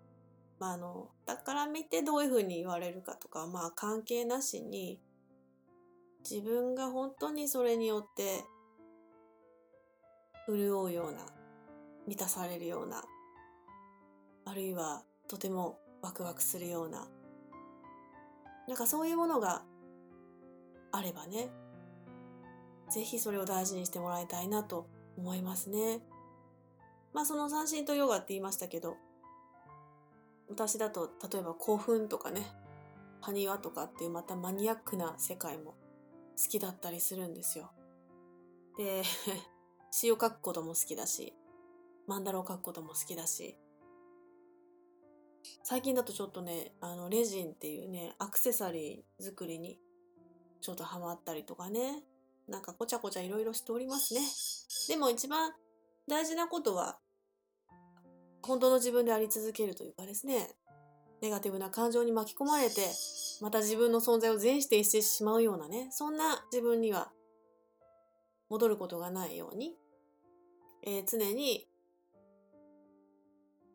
[0.59, 4.99] まあ、あの、だから見てどういうふうに言われるかとか、まあ関係なしに、
[6.27, 8.43] 自分が本当にそれによって
[10.47, 11.19] 潤うような、
[12.07, 13.03] 満たされるような
[14.45, 17.05] あるいはとてもワクワクするような
[18.65, 19.63] なんかそういうものが
[20.93, 21.49] あればね
[22.89, 25.99] ぜひそれを大事にしてもらいたいなと思いますね。
[27.13, 28.97] まあその三振とヨガって言いましたけど
[30.49, 32.45] 私だと例えば興奮とかね
[33.21, 35.75] 埴輪とかっていうまたマニアックな世界も
[36.41, 37.71] 好きだったりするんですよ。
[38.77, 39.01] で
[39.91, 41.33] 詩を書くことも好きだし
[42.07, 43.57] マンダラを書くことも好きだし
[45.63, 49.79] 最近だとちょっとね、あの、レジンっていうね、アクセサリー作りに
[50.61, 52.03] ちょっとハマったりとかね、
[52.47, 54.21] なんかこちゃこちゃいろいろしておりますね。
[54.87, 55.51] でも一番
[56.07, 56.97] 大事なことは、
[58.41, 60.49] 本当の自分であり続けるというかですね、
[61.21, 62.87] ネガティブな感情に巻き込まれて、
[63.41, 67.11] また自分の存在を全否定してしまうようなね、そんな自分には
[68.49, 69.75] 戻ることがないように、
[70.85, 71.67] えー、常に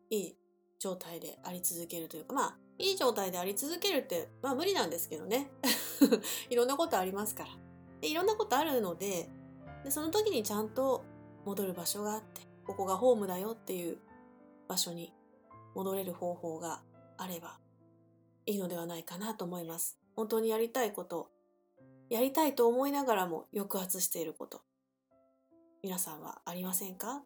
[0.09, 0.37] いい
[0.79, 5.51] 状態であり続けるというか、まあ、いい状態であり続けるって、まあ無理なんですけどね。
[6.49, 7.62] いろんなことありますから。
[8.03, 9.29] でいろんなことあるので
[9.85, 11.05] で、その時にちゃんと
[11.45, 13.97] 戻る場所があって、ここがホームだよっていう
[14.67, 15.13] 場所に
[15.73, 16.81] 戻れる方法が
[17.17, 17.59] あれば
[18.45, 19.97] いいのではないかなと思います。
[20.17, 21.29] 本当にやりたいこと、
[22.09, 24.61] やりたいと思いながらも抑圧していること、
[25.81, 27.23] 皆さんはありませんか？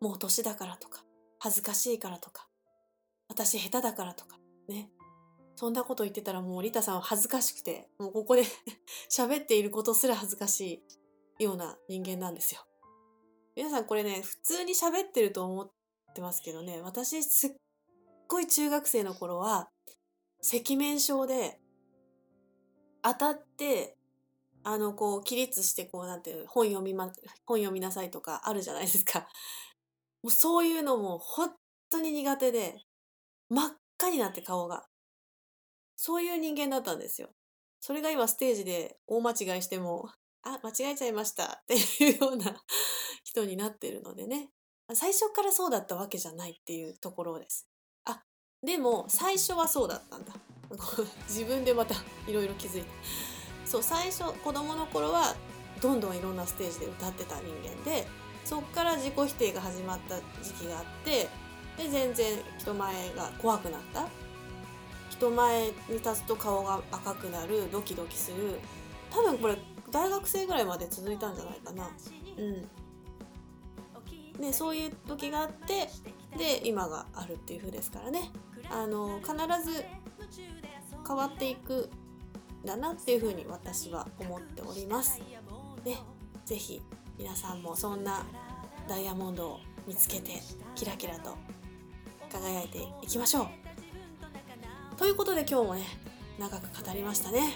[0.00, 1.04] もう年だからとか、
[1.40, 2.48] 恥ずかしいからとか、
[3.28, 4.90] 私下手だからとか、ね。
[5.60, 8.44] そんなこと言ってたらもうリタさんは恥ずかしくて、もうここで
[9.12, 10.82] 喋っていることすら恥ずかし
[11.38, 12.66] いような人間なんですよ。
[13.54, 15.70] 皆さんこれね、普通に喋ってると思っ
[16.14, 17.50] てますけどね、私すっ
[18.26, 19.68] ごい中学生の頃は、
[20.42, 21.60] 赤面症で、
[23.02, 23.98] 当たって、
[24.64, 27.12] あの、こう、起立して、こう、なんていう、本読みま、
[27.44, 29.28] 本読みなさいとかあるじゃないですか。
[30.22, 31.54] もうそういうのも本
[31.90, 32.82] 当に苦手で、
[33.50, 34.89] 真っ赤になって顔が。
[36.02, 37.28] そういう人間だったんですよ。
[37.78, 40.08] それが今ステージで大間違いしても、
[40.42, 42.64] あ、間違えちゃいましたっていうような
[43.22, 44.48] 人になってるのでね。
[44.94, 47.68] 最初からそうだったわけじゃないっていうところです。
[48.06, 48.24] あ、
[48.62, 50.32] でも最初はそうだったんだ。
[51.28, 51.94] 自分でまた
[52.26, 52.88] いろいろ気づいて。
[53.66, 55.36] そう、最初子供の頃は
[55.82, 58.06] どんどんいろんなステージで歌ってた人間で、
[58.46, 61.28] そっから自己否定が始まった時期があって、
[61.76, 64.08] で全然人前が怖くなった
[65.20, 68.58] 人前に立つと顔が赤くなるドキドキする。
[69.10, 69.58] 多分これ
[69.90, 71.90] 大学生ぐらいまで続いたんじゃないかな。
[72.38, 74.40] うん。
[74.40, 75.90] ねそういう時があって
[76.38, 78.30] で今があるっていう風ですからね。
[78.70, 79.34] あの必
[79.70, 79.84] ず
[81.06, 81.90] 変わっていく
[82.62, 85.20] んだなっていう風に私は思っております。
[85.84, 85.98] ね
[86.46, 86.80] 是非
[87.18, 88.24] 皆さんもそんな
[88.88, 90.40] ダイヤモンドを見つけて
[90.74, 91.36] キラキラと
[92.32, 93.59] 輝いていきましょう。
[95.00, 95.84] ということで今日もね
[96.38, 97.54] 長く語りましたね。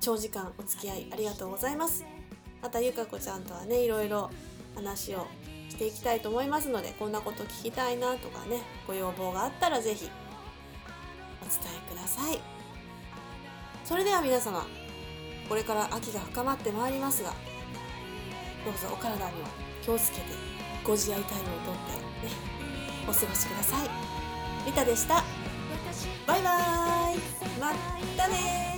[0.00, 2.04] 長時間お付き合いありがとうございます。
[2.62, 4.28] またゆかこちゃんとはねいろいろ
[4.74, 5.26] 話を
[5.70, 10.10] していきたいと思いますのでこんなこと聞きたいなとかねご要望があったら是非
[11.40, 11.52] お伝
[11.88, 12.38] えください。
[13.86, 14.66] それでは皆様
[15.48, 17.30] これから秋が深まってまいりますが
[18.66, 19.30] どうぞお体には
[19.82, 20.24] 気をつけて
[20.84, 21.74] ご自愛タイムをとっ
[22.20, 22.32] てね
[23.08, 23.88] お過ごしください。
[24.66, 25.47] リタでした。
[26.28, 27.18] バイバイ。
[27.58, 27.72] ま
[28.14, 28.68] たね